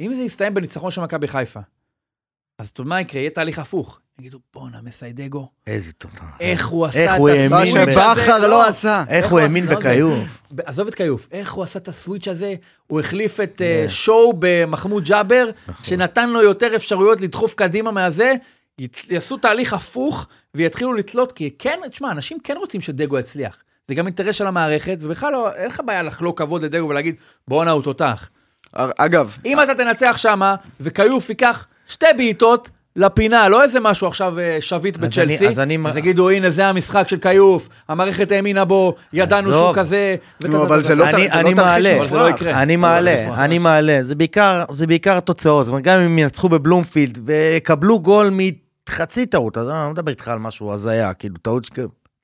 [0.00, 1.60] אם זה יסתיים בניצחון של מכבי חיפה,
[2.60, 3.20] אז אתה יודע מה יקרה?
[3.20, 4.00] יהיה תהליך הפוך.
[4.18, 6.14] יגידו, בואנה, מסיידגו, איזה תודה.
[6.40, 8.22] איך הוא עשה איך את הוא הסוויץ' האמין מה הזה?
[8.22, 9.04] שבכר לא עשה.
[9.08, 9.74] איך איך הוא האמין לא.
[9.74, 10.42] בכיוף.
[10.64, 12.54] עזוב את כיוף, איך הוא עשה את הסוויץ' הזה?
[12.86, 15.84] הוא החליף את אה, שואו במחמוד ג'אבר, נכון.
[15.84, 18.34] שנתן לו יותר אפשרויות לדחוף קדימה מהזה,
[19.10, 23.62] יעשו תהליך הפוך ויתחילו לתלות, כי כן, תשמע, אנשים כן רוצים שדגו יצליח.
[23.88, 27.14] זה גם אינטרס של המערכת, ובכלל לא, אין לך בעיה לחלוק כבוד לדגו ולהגיד,
[27.48, 28.30] בואנה הוא תותח.
[28.72, 34.56] אגב, אם אתה תנצח שמה, וכיוף ייקח שתי בעיטות לפינה, לא איזה משהו עכשיו אה,
[34.60, 38.64] שביט אז אני- בצ'לסי, אז אני- אז יגידו, הנה, זה המשחק של כיוף, המערכת האמינה
[38.64, 39.52] בו, ידענו.
[39.52, 41.98] שהוא כזה, נו, אבל זה לא תרחיש מעלה.
[41.98, 42.28] אבל זה לא.
[42.28, 42.62] יקרה.
[42.62, 43.44] אני לא מעלה.
[43.44, 43.98] אני מעלה.
[44.70, 45.64] זה בעיקר, התוצאות.
[45.64, 48.30] זאת אומרת, גם אם הם ינצחו בבלומפילד ויקבלו גול
[48.88, 51.68] מחצי טעות, אז אני לא מדבר איתך על משהו הזיה, כאילו, טעות ש...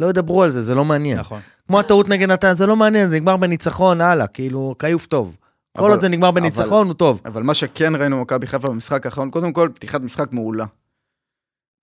[0.00, 1.18] לא ידברו על זה, זה לא מעניין.
[1.18, 1.40] נכון.
[1.68, 5.34] כמו הטעות נגד נתן, זה לא מעניין, זה נגמר בניצחון, הלאה, כאילו, כיוף טוב.
[5.76, 7.20] כל אבל- עוד זה נגמר בניצחון, הוא טוב.
[7.24, 10.64] אבל מה שכן ראינו במכבי חיפה במשחק האחרון, קודם כל, פתיחת משחק מעולה.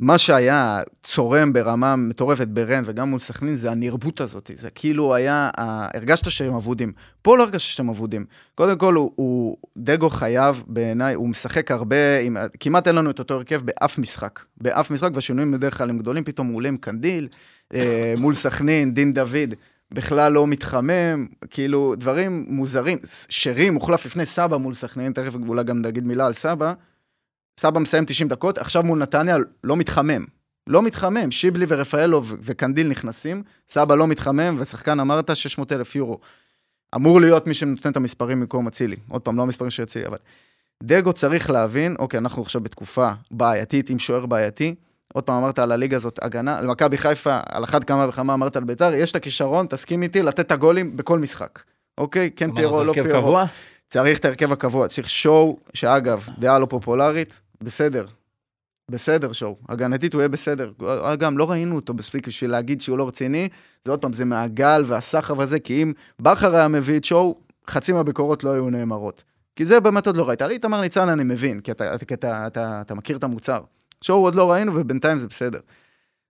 [0.01, 4.51] מה שהיה צורם ברמה מטורפת ברן וגם מול סכנין, זה הנרבות הזאת.
[4.55, 6.91] זה כאילו היה, הרגשת שהם אבודים.
[7.21, 8.25] פה לא הרגשת שאתם אבודים.
[8.55, 13.19] קודם כל, הוא, הוא דגו חייב בעיניי, הוא משחק הרבה, עם, כמעט אין לנו את
[13.19, 14.39] אותו הרכב באף משחק.
[14.57, 17.27] באף משחק, והשינויים בדרך כלל הם גדולים, פתאום הוא עולה עם קנדיל,
[17.73, 19.53] אה, מול סכנין, דין דוד.
[19.93, 22.97] בכלל לא מתחמם, כאילו, דברים מוזרים.
[23.29, 26.73] שרי מוחלף לפני סבא מול סכנין, תכף אולי גם נגיד מילה על סבא.
[27.59, 30.25] סבא מסיים 90 דקות, עכשיו מול נתניה לא מתחמם.
[30.67, 36.19] לא מתחמם, שיבלי ורפאלוב וקנדיל נכנסים, סבא לא מתחמם, ושחקן אמרת 600 אלף יורו.
[36.95, 38.95] אמור להיות מי שנותן את המספרים במקום אצילי.
[39.09, 40.17] עוד פעם, לא המספרים של אצילי, אבל...
[40.83, 44.75] דגו צריך להבין, אוקיי, אנחנו עכשיו בתקופה בעייתית, עם שוער בעייתי.
[45.13, 48.55] עוד פעם אמרת על הליגה הזאת הגנה, על מכבי חיפה, על אחת כמה וכמה אמרת
[48.55, 51.59] על ביתר, יש את הכישרון, תסכים איתי, לתת את הגולים בכל משחק.
[51.97, 52.29] אוקיי?
[52.35, 53.09] כן פיירו, לא פיירו.
[53.09, 53.45] קבוע?
[53.89, 58.05] צריך את ההרכב הקבוע, צריך שואו, שאגב, דעה לא פופולרית, בסדר.
[58.91, 60.71] בסדר שואו, הגנתית הוא יהיה בסדר.
[61.17, 63.49] גם לא ראינו אותו מספיק בשביל להגיד שהוא לא רציני,
[63.85, 67.35] זה עוד פעם, זה מהגל והסחף הזה, כי אם בכר היה מביא את שואו,
[67.69, 69.23] חצי מהביקורות לא היו נאמרות.
[69.55, 70.41] כי זה באמת עוד לא ראית.
[70.41, 73.61] על איתמר ניצן אני מבין, כי אתה, כי אתה, אתה, אתה מכיר את המוצר.
[74.03, 75.59] שואו עוד לא ראינו, ובינתיים זה בסדר.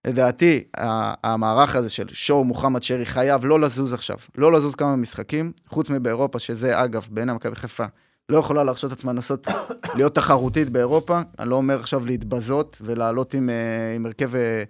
[0.07, 0.63] לדעתי,
[1.23, 5.89] המערך הזה של שואו מוחמד שרי חייב לא לזוז עכשיו, לא לזוז כמה משחקים, חוץ
[5.89, 7.85] מבאירופה, שזה אגב, בעיני מכבי חיפה,
[8.29, 9.47] לא יכולה להרשות עצמה לנסות
[9.95, 11.19] להיות תחרותית באירופה.
[11.39, 14.63] אני לא אומר עכשיו להתבזות ולעלות עם, אה, עם הרכב אה,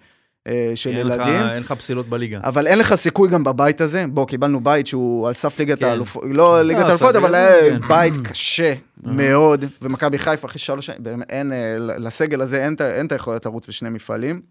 [0.76, 1.34] של אין לך- ילדים.
[1.50, 2.40] אין לך פסילות בליגה.
[2.44, 4.06] אבל אין לך סיכוי גם בבית הזה.
[4.10, 5.86] בוא, קיבלנו בית שהוא על סף ליגת כן.
[5.86, 7.88] האלופות, לא ליגת האלופות, אבל היה כן.
[7.88, 8.74] בית קשה
[9.04, 13.12] מאוד, ומכבי חיפה אחרי שלוש שנים, אין, אה, לסגל הזה אין את ה- אין את
[13.12, 14.42] היכולת לרוץ בשני מפעלים.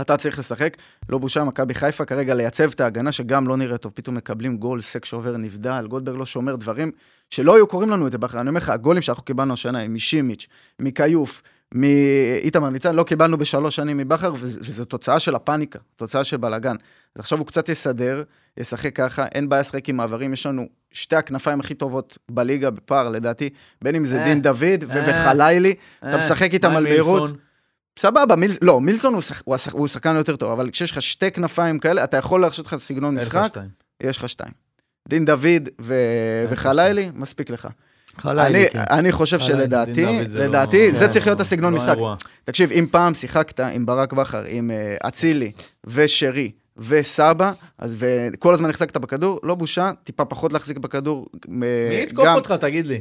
[0.00, 0.76] אתה צריך לשחק,
[1.08, 4.80] לא בושה, מכבי חיפה כרגע לייצב את ההגנה, שגם לא נראה טוב, פתאום מקבלים גול,
[4.80, 6.90] סק שעובר נבדל, גולדברג לא שומר דברים
[7.30, 8.40] שלא היו קוראים לנו את זה בכלל.
[8.40, 10.46] אני אומר לך, הגולים שאנחנו קיבלנו השנה, משימיץ',
[10.80, 11.42] מכיוף,
[11.74, 16.76] מאיתמר ניצן, לא קיבלנו בשלוש שנים מבכר, וזו תוצאה של הפאניקה, תוצאה של בלאגן.
[17.14, 18.22] אז עכשיו הוא קצת יסדר,
[18.56, 23.08] ישחק ככה, אין בעיה לשחק עם מעברים, יש לנו שתי הכנפיים הכי טובות בליגה בפער,
[23.08, 23.48] לדעתי,
[23.82, 27.30] בין אם זה אה, דין דוד אה, וחלילי, אתה אה, משחק איתם על מהירות.
[27.98, 28.52] סבבה, מיל...
[28.62, 29.42] לא, מילסון הוא, שח...
[29.44, 29.72] הוא, השח...
[29.72, 33.16] הוא שחקן יותר טוב, אבל כשיש לך שתי כנפיים כאלה, אתה יכול להרשות לך סגנון
[33.16, 33.56] לך משחק.
[34.00, 34.52] יש לך שתיים.
[35.08, 35.94] דין דוד ו...
[36.48, 37.68] וחלילי, מספיק לך.
[38.24, 38.82] אני, כן.
[38.90, 41.96] אני חושב שלדעתי, לא- לדעתי, זה כן, צריך להיות לא- הסגנון לא משחק.
[42.44, 45.52] תקשיב, אם פעם שיחקת עם ברק בכר, עם אה, אצילי
[45.84, 51.26] ושרי וסבא, אז וכל הזמן החזקת בכדור, לא בושה, טיפה פחות להחזיק בכדור.
[51.48, 51.66] מי
[52.02, 53.00] יתקוף אותך, תגיד לי?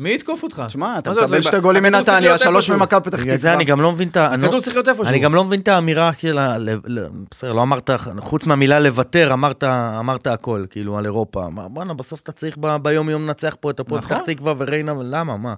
[0.00, 0.62] מי יתקוף אותך?
[0.66, 2.70] תשמע, אתה מקבל זה- שתי גולים הכדור מנתניה, שלוש.
[2.70, 3.54] ממכבי פתח בגלל זה תקווה.
[3.54, 4.34] אני גם לא מבין את ה...
[4.34, 5.04] אני לא- הכדור צריך להיות איפשהו.
[5.06, 6.58] אני גם לא מבין את האמירה של ה...
[6.58, 11.46] ל- ל- בסדר, לא אמרת, חוץ מהמילה לוותר, אמרת, הכל, כאילו, על אירופה.
[11.70, 14.16] בואנה, בסוף אתה צריך ביום-יום לנצח פה את הפועל נכון.
[14.16, 15.54] פתח תקווה וריינה, למה, מה?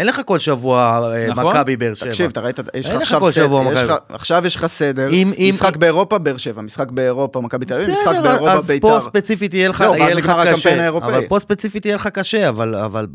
[0.00, 1.46] אין לך כל שבוע אה, נכון.
[1.46, 2.08] מכבי באר שבע.
[2.08, 3.82] תקשיב, אתה ראית, יש לך עכשיו כל סדר, שבוע יש.
[3.82, 7.74] לך- עכשיו יש לך סדר, אם- אם- משחק באירופה, באר שבע, משחק באירופה, מכבי תל
[7.74, 8.88] אביב, משחק בסדר, באירופה, אז ביתר.
[8.88, 10.88] פה ספציפית יהיה לך יהיה לך קשה.
[10.88, 13.06] אבל פה ספציפית יהיה לך קשה, אבל אבל-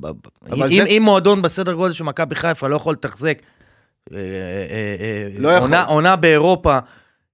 [0.51, 3.37] אבל אם זה- אם מועדון בסדר גודל של מכבי חיפה לא יכול לתחזק
[4.13, 4.21] אה, אה,
[5.37, 5.57] לא.
[5.57, 6.79] עונה- עונה באירופה,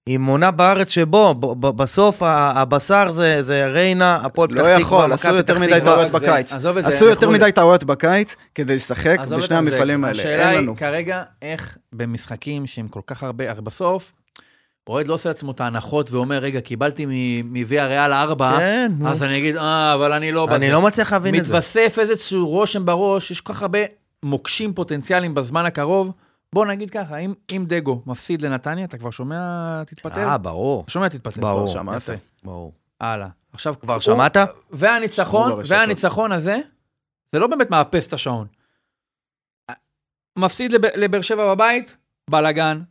[0.10, 4.64] עם עונה בארץ שבו, ב- ב- בסוף ה- הבשר זה זה ריינה, הפועל פתח לא
[4.64, 5.80] תקווה, יכול, עשו יותר פתח מדי.
[5.84, 6.54] טעויות בקיץ.
[6.54, 7.30] עזוב את זה, עשו יותר.
[7.30, 10.70] מדי טעויות בקיץ כדי לשחק בשני המפעלים האלה, השאלה היא.
[10.78, 14.12] כרגע איך במשחקים שהם כל כך הרבה, הרי בסוף,
[14.88, 17.06] אוהד לא עושה לעצמו את ההנחות ואומר, רגע, קיבלתי
[17.46, 18.92] מוויה ריאל 4, כן.
[19.06, 20.48] אז אני אגיד, אה, אבל אני לא.
[20.52, 21.54] אני לא מצליח להבין את זה.
[21.54, 23.80] מתווסף איזשהו רושם בראש, יש כל כך הרבה
[24.24, 26.12] מוקשים פוטנציאליים בזמן הקרוב.
[26.56, 29.38] בוא נגיד ככה, אם, אם דגו מפסיד לנתניה, אתה כבר שומע,
[29.84, 30.18] תתפטר?
[30.28, 30.86] אה, ברור.
[30.88, 31.42] שומע, תתפטר.
[31.42, 31.66] ברור.
[31.68, 32.10] כבר שמעת.
[32.44, 32.74] ברור.
[33.02, 33.28] הלאה.
[33.54, 34.38] עכשיו, כבר הוא- שמעת?
[34.72, 35.52] והניצחון.
[35.68, 36.58] והניצחון הזה,
[37.32, 38.48] זה לא באמת מאפס את השעון.
[40.40, 41.98] מפסיד לב- לבאר שבע בבית,
[42.30, 42.82] בלאגן.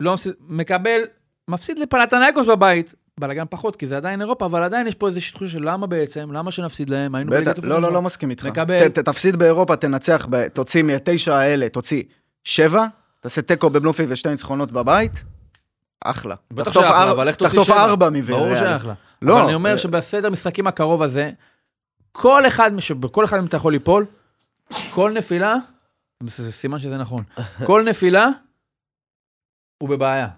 [0.00, 1.00] לא מפסיד, מקבל,
[1.48, 5.52] מפסיד לפנתנייקוס בבית, בלאגן פחות, כי זה עדיין אירופה, אבל עדיין יש פה איזושהי תחושה
[5.52, 7.90] של למה בעצם, למה שנפסיד להם, היינו בליגת לא, לא, ראשונה.
[7.94, 8.46] לא מסכים איתך.
[8.46, 8.88] מקבל.
[8.88, 12.02] ת- ת- תפסיד באירופה, תנצח, ב- תוציא מהתשע האלה, תוציא
[12.44, 12.86] שבע,
[13.20, 15.24] תעשה תיקו בבלומפילד ושתי ניצחונות בבית,
[16.04, 16.34] אחלה.
[16.50, 17.76] בטח תחטוף שאחלה, אבל איך תוציא תחטוף?
[17.76, 18.56] ארבע ברור מוויאריאל.
[18.56, 18.94] שאחלה.
[19.22, 21.30] לא, אבל אני אומר שבסדר משחקים הקרוב הזה,
[22.12, 24.06] כל אחד, בכל אחד מהם אתה יכול ליפול,
[24.90, 25.56] כל נפילה,
[26.22, 27.24] זה סימן שזה נכון,
[27.66, 28.28] כל נפילה,
[29.82, 30.28] הוא בבעיה.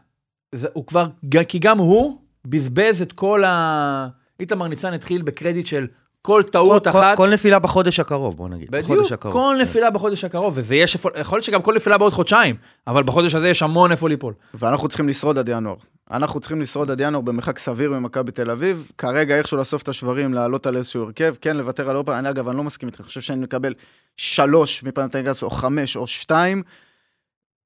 [0.55, 1.07] זה, הוא כבר,
[1.49, 4.09] כי גם הוא בזבז את כל ה...
[4.41, 5.87] איתמר ניצן התחיל בקרדיט של
[6.23, 7.17] כל טעות כל- אחת.
[7.17, 8.71] כל נפילה בחודש הקרוב, בוא נגיד.
[8.71, 9.35] בדיוק, בחודש הקרוב.
[9.35, 9.63] כל כן.
[9.63, 12.57] נפילה בחודש הקרוב, וזה יש איפה, יכול להיות שגם כל נפילה בעוד חודשיים,
[12.87, 14.35] אבל בחודש הזה יש המון איפה ליפול.
[14.55, 15.77] ואנחנו צריכים לשרוד עד ינואר.
[16.11, 18.91] אנחנו צריכים לשרוד עד ינואר במרחק סביר ממכבי תל אביב.
[18.99, 22.19] כרגע איכשהו לאסוף את השברים, לעלות על איזשהו הרכב, כן, לוותר על אירופה.
[22.19, 23.75] אני אגב, אני לא מסכים איתך, אני חושב שאני מקבל
[24.17, 26.63] שלוש מפנתנגס, או חמש, או שתיים.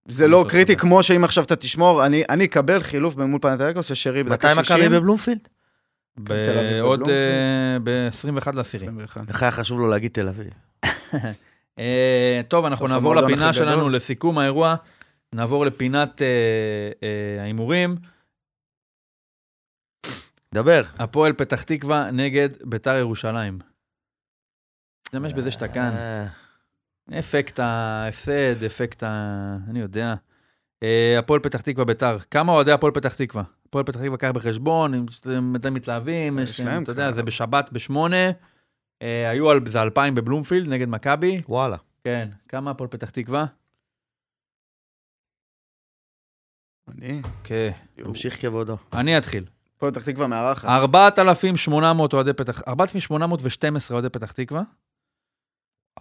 [0.09, 4.23] זה לא קריטי, כמו שאם עכשיו אתה תשמור, אני אני אקבל חילוף מול פנתנגס, ששרי
[4.23, 4.77] מתי בדקה 60.
[4.77, 5.49] מכבי בבלומפילד?
[6.25, 8.47] תל אביב עוד בבלומפילד.
[8.49, 8.87] ב-21 לעשירי.
[8.87, 9.29] 21.
[9.29, 10.51] איך היה חשוב לו להגיד תל אביב?
[11.79, 13.89] אה, טוב, אנחנו נעבור לפינה שלנו.
[13.89, 14.75] לסיכום האירוע.
[15.33, 16.27] נעבור לפינת אה,
[17.03, 17.97] אה, ההימורים.
[20.55, 20.83] דבר.
[20.99, 23.59] הפועל פתח תקווה נגד ביתר ירושלים.
[25.03, 25.93] תשתמש בזה שאתה כאן.
[27.19, 29.57] אפקט ההפסד, אפקט ה...
[29.71, 30.15] אני יודע.
[31.19, 32.19] הפועל פתח תקווה ביתר.
[32.31, 33.43] כמה אוהדי הפועל פתח תקווה?
[33.69, 37.13] הפועל פתח תקווה קח בחשבון, אם אתם מתלהבים, יש, יש להם אתה יודע.
[37.13, 38.31] זה בשבת בשמונה.
[39.03, 41.41] אה, היו על זה אלפיים בבלומפילד נגד מכבי.
[41.49, 41.77] וואלה.
[42.05, 43.45] כן, כמה הפועל פתח תקווה?
[46.89, 47.71] אני, כן.
[47.95, 48.77] תמשיך כבודו.
[48.93, 49.45] אני אתחיל.
[49.77, 50.69] הפועל פתח תקווה מארחת.
[50.69, 54.63] 4,800 אוהדי פתח, 4,812 אוהדי פתח תקווה.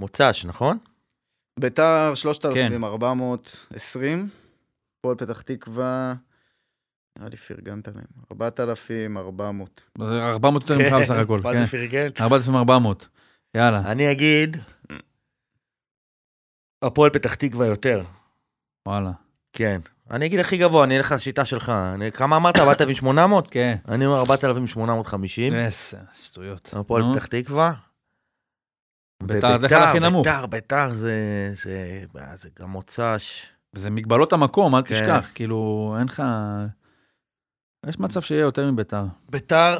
[0.00, 0.78] מוצ"ש, נכון?
[1.60, 2.16] ביתר כן.
[2.16, 4.28] 3,420,
[4.98, 6.14] הפועל פתח תקווה,
[7.18, 9.82] נראה לי פרגנת להם, 4,400.
[10.00, 11.64] 400 יותר ממך בסך הכל, מה כן.
[11.64, 12.08] זה פרגן?
[12.20, 13.08] 4,400.
[13.54, 14.56] יאללה, אני אגיד,
[16.84, 18.04] הפועל פתח תקווה יותר.
[18.88, 19.10] וואלה.
[19.52, 19.80] כן.
[20.10, 21.68] אני אגיד הכי גבוה, אני אלך לשיטה שלך.
[21.94, 22.56] אני- כמה אמרת?
[22.60, 23.48] 4,800?
[23.50, 23.76] כן.
[23.88, 25.52] אני אומר 4,850.
[25.54, 26.74] איזה שטויות.
[26.76, 27.02] הפועל.
[27.14, 27.72] פתח תקווה.
[29.22, 30.26] ביתר, על הכי נמוך.
[30.26, 31.14] ביתר, ביתר זה,
[31.54, 33.46] זה, זה גם מוצ"ש.
[33.74, 34.94] וזה מגבלות המקום, אל כן.
[34.94, 35.30] תשכח.
[35.34, 36.22] כאילו, אין לך...
[37.86, 39.04] יש מצב שיהיה יותר מביתר.
[39.28, 39.78] ביתר,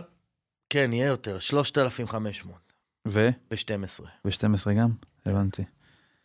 [0.70, 2.63] כן, יהיה יותר, 3,500
[3.08, 3.28] ו?
[3.50, 4.04] ב-12.
[4.24, 4.90] ב-12 גם?
[5.26, 5.62] הבנתי.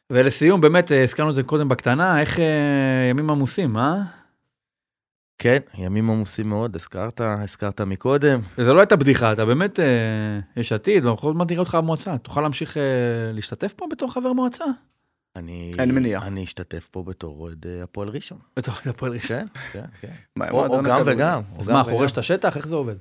[0.09, 4.03] ולסיום, באמת, אה, הזכרנו את זה קודם בקטנה, איך אה, ימים עמוסים, אה?
[5.41, 8.39] כן, ימים עמוסים מאוד, הזכרת, הזכרת מקודם.
[8.57, 12.17] זה לא הייתה בדיחה, אתה באמת אה, יש עתיד, ואנחנו עוד מעט נראה אותך במועצה.
[12.17, 12.83] תוכל להמשיך אה,
[13.33, 14.65] להשתתף פה בתור חבר מועצה?
[15.35, 15.73] אני...
[15.79, 16.27] אין מניעה.
[16.27, 18.37] אני אשתתף פה בתור אוהד אה, הפועל ראשון.
[18.57, 19.37] בתור הפועל ראשון.
[19.37, 20.11] כן, כן, כן.
[20.35, 21.01] מה, או, גם?
[21.05, 21.41] וגם.
[21.59, 21.83] אז מה.
[21.83, 22.57] חורש את השטח?
[22.57, 22.95] איך זה עובד?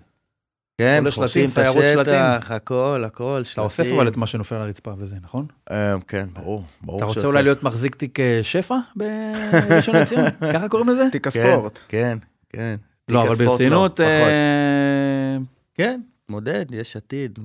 [0.79, 1.83] כן, שלטים, את שלטים.
[2.01, 5.47] השטח, הכל, הכל, אתה אוסף אבל את מה שנופל על הרצפה וזה, נכון?
[5.71, 7.29] אה, כן, ברור, ברור אתה רוצה שאוסף.
[7.29, 10.25] אולי להיות מחזיק תיק אה, שפע בראשון לציון?
[10.55, 11.09] ככה קוראים לזה?
[11.13, 11.79] תיק כן, הספורט.
[11.89, 12.19] כן,
[12.49, 12.77] כן.
[13.09, 14.29] לא, אבל ברצינות, לא, פחות.
[14.29, 15.37] אה,
[15.75, 16.01] כן,
[16.31, 17.39] מודד, יש עתיד.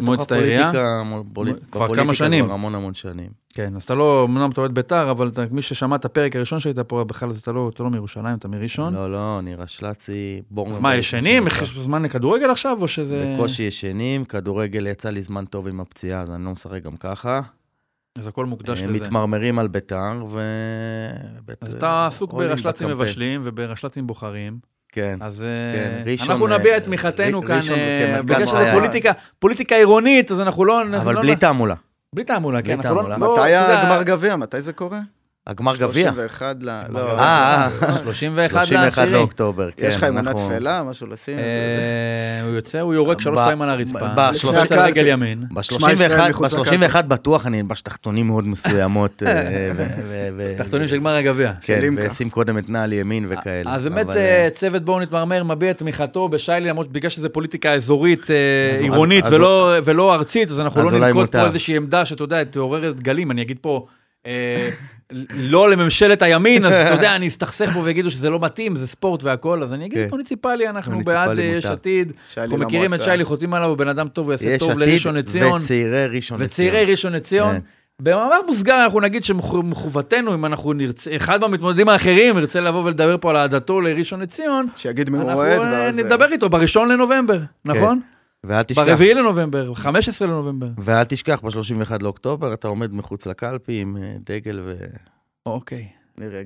[0.00, 0.70] מועצת העירייה?
[1.72, 2.44] כבר כמה שנים.
[2.44, 3.30] כבר המון המון שנים.
[3.54, 6.60] כן, אז אתה לא, אמנם אתה אוהד בית"ר, אבל אתה- מי ששמע את הפרק הראשון
[6.60, 8.94] שהיית פה, בכלל אתה לא אתה לא מירושלים, אתה מראשון.
[8.94, 10.70] לא, לא, אני רשל"צי, בור...
[10.70, 11.46] אז מה, ישנים?
[11.46, 13.34] יש זמן לכדורגל עכשיו, או שזה...
[13.34, 17.40] בקושי ישנים, כדורגל יצא לי זמן טוב עם הפציעה, אז אני לא משחק גם ככה.
[18.18, 19.00] אז הכל מוקדש אה, לזה.
[19.04, 20.40] מתמרמרים על ביתר, ו...
[21.60, 22.88] אז אתה עסוק ברשל"צים.
[22.88, 24.58] מבשלים וברשל"צים בוחרים.
[24.96, 25.18] כן.
[25.20, 28.56] אז כן, אה, ראשון, אנחנו אה, נביע את תמיכתנו כאן, ראשון אה, כמרכז בגלל שזה
[28.56, 28.72] חיי.
[28.72, 30.80] פוליטיקה, פוליטיקה עירונית, אז אנחנו לא...
[30.82, 31.74] אנחנו אבל לא- בלי תעמולה.
[32.14, 32.64] בלי תעמולה, כן.
[32.64, 33.18] בלי אנחנו לא- תעמולה.
[33.18, 34.36] לא, מתי הגמר גביע?
[34.36, 35.00] מתי זה קורה?
[35.46, 36.02] הגמר גביע.
[36.12, 36.82] 31 ל...
[36.88, 37.14] לא, גביע.
[37.18, 37.92] אה, אה.
[37.98, 39.10] 31 31 לעשירי.
[39.12, 39.86] לאוקטובר, כן.
[39.86, 41.38] יש לך אמונה אנחנו- תפלה, משהו לשים?
[41.38, 41.44] אה,
[42.46, 43.98] הוא יוצא, הוא יורק שלוש ב- פעמים על הרצפה.
[44.16, 45.44] ב- לפני שלושה- על רגל ימין.
[45.62, 49.22] שמע ישראל ב-31 מחוץ ב-31 בטוח אני אלבש תחתונים מאוד מסוימות.
[49.26, 49.70] אה,
[50.58, 51.52] תחתונים של גמר הגביע.
[51.60, 51.94] כן.
[51.96, 53.74] ואשים קודם את נעל ימין וכאלה.
[53.74, 58.22] אז באמת אה, צוות בואו נתמרמר מביע את תמיכתו בשיילי, למרות בגלל שזה פוליטיקה אזורית,
[58.74, 59.24] אז- עירונית
[59.84, 61.46] ולא ארצית, אז אנחנו לא ננקוט פה.
[61.46, 63.86] איזושהי עמדה שאתה יודע, תעוררת גלים, אני אגיד פה,
[65.30, 69.22] לא לממשלת הימין, אז אתה יודע, אני אסתכסך פה ויגידו שזה לא מתאים, זה ספורט
[69.22, 70.08] והכל, אז אני אגיד כן.
[70.10, 71.66] מוניציפלי, אנחנו מוניציפלי בעד אה, יש.
[71.66, 73.02] עתיד, אנחנו מכירים את.
[73.02, 75.60] שיילי, חותמים עליו, הוא בן אדם טוב, הוא יעשה יש טוב עתיד לראשון לציון.
[75.60, 76.46] וצעירי ראשון לציון.
[76.46, 77.54] וצעירי ראשון לציון.
[77.54, 77.60] כן.
[78.00, 83.30] במאמר מוסגר אנחנו נגיד שמחובתנו, אם אנחנו נרצה, אחד מהמתמודדים האחרים ירצה לבוא ולדבר פה
[83.30, 85.98] על אהדתו לראשון לציון, שיגיד מי הוא אנחנו אוהד, אה, ואז...
[85.98, 88.00] נדבר איתו בראשון לנובמבר, נכון?
[88.46, 89.88] ואל תשכח, ברביעי לנובמבר, ב-15
[90.20, 90.68] לנובמבר.
[90.78, 94.74] ואל תשכח, ב-31 לאוקטובר אתה עומד מחוץ לקלפי עם אה, דגל ו...
[95.46, 95.88] אוקיי.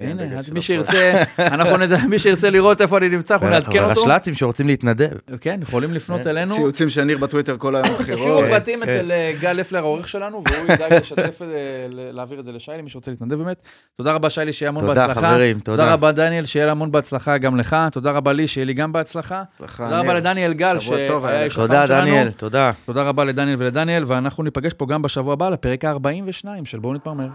[0.01, 0.63] הנה, אז מי.
[0.63, 4.01] שירצה, אנחנו נדע, מי שירצה לראות איפה אני נמצא, אנחנו נעדכן אותו.
[4.01, 5.11] הרשל"צים שרוצים להתנדב.
[5.41, 6.29] כן, יכולים לפנות כן.
[6.29, 6.55] אלינו.
[6.55, 8.45] ציוצים של ניר בטוויטר כל היום תשאירו בחירות.
[8.45, 8.89] פרטים כן.
[8.89, 11.47] אצל אה, גל לפלר, העורך שלנו, והוא ידאג לשתף, אה,
[11.91, 13.63] ל- להעביר את זה לשיילי, מי שרוצה להתנדב באמת.
[13.97, 15.21] תודה רבה, שיילי, שיהיה המון תודה, בהצלחה.
[15.29, 15.93] חברים, תודה תודה.
[15.93, 17.77] רבה, דניאל, שיהיה לה המון בהצלחה גם לך.
[17.93, 19.43] תודה רבה לי, שיהיה לי גם בהצלחה.
[19.55, 20.15] הצלחה, תודה רבה.
[20.15, 21.45] לדניאל גל, שהיה.
[21.45, 21.85] איש תודה.
[21.87, 22.73] דניאל, תודה.
[22.87, 27.27] תודה רבה לדניאל ולדניאל, ואנחנו ניפגש פה גם בשבוע הבא לפרק ה-42 של בואו נתמרמר.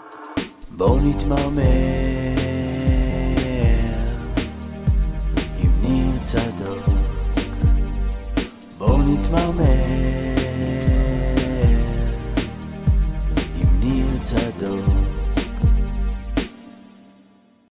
[0.77, 1.63] בואו נתמרמר
[5.59, 6.85] עם ניר צדוק.
[8.77, 9.65] בואו נתמרמר
[13.61, 14.94] עם ניר צדוק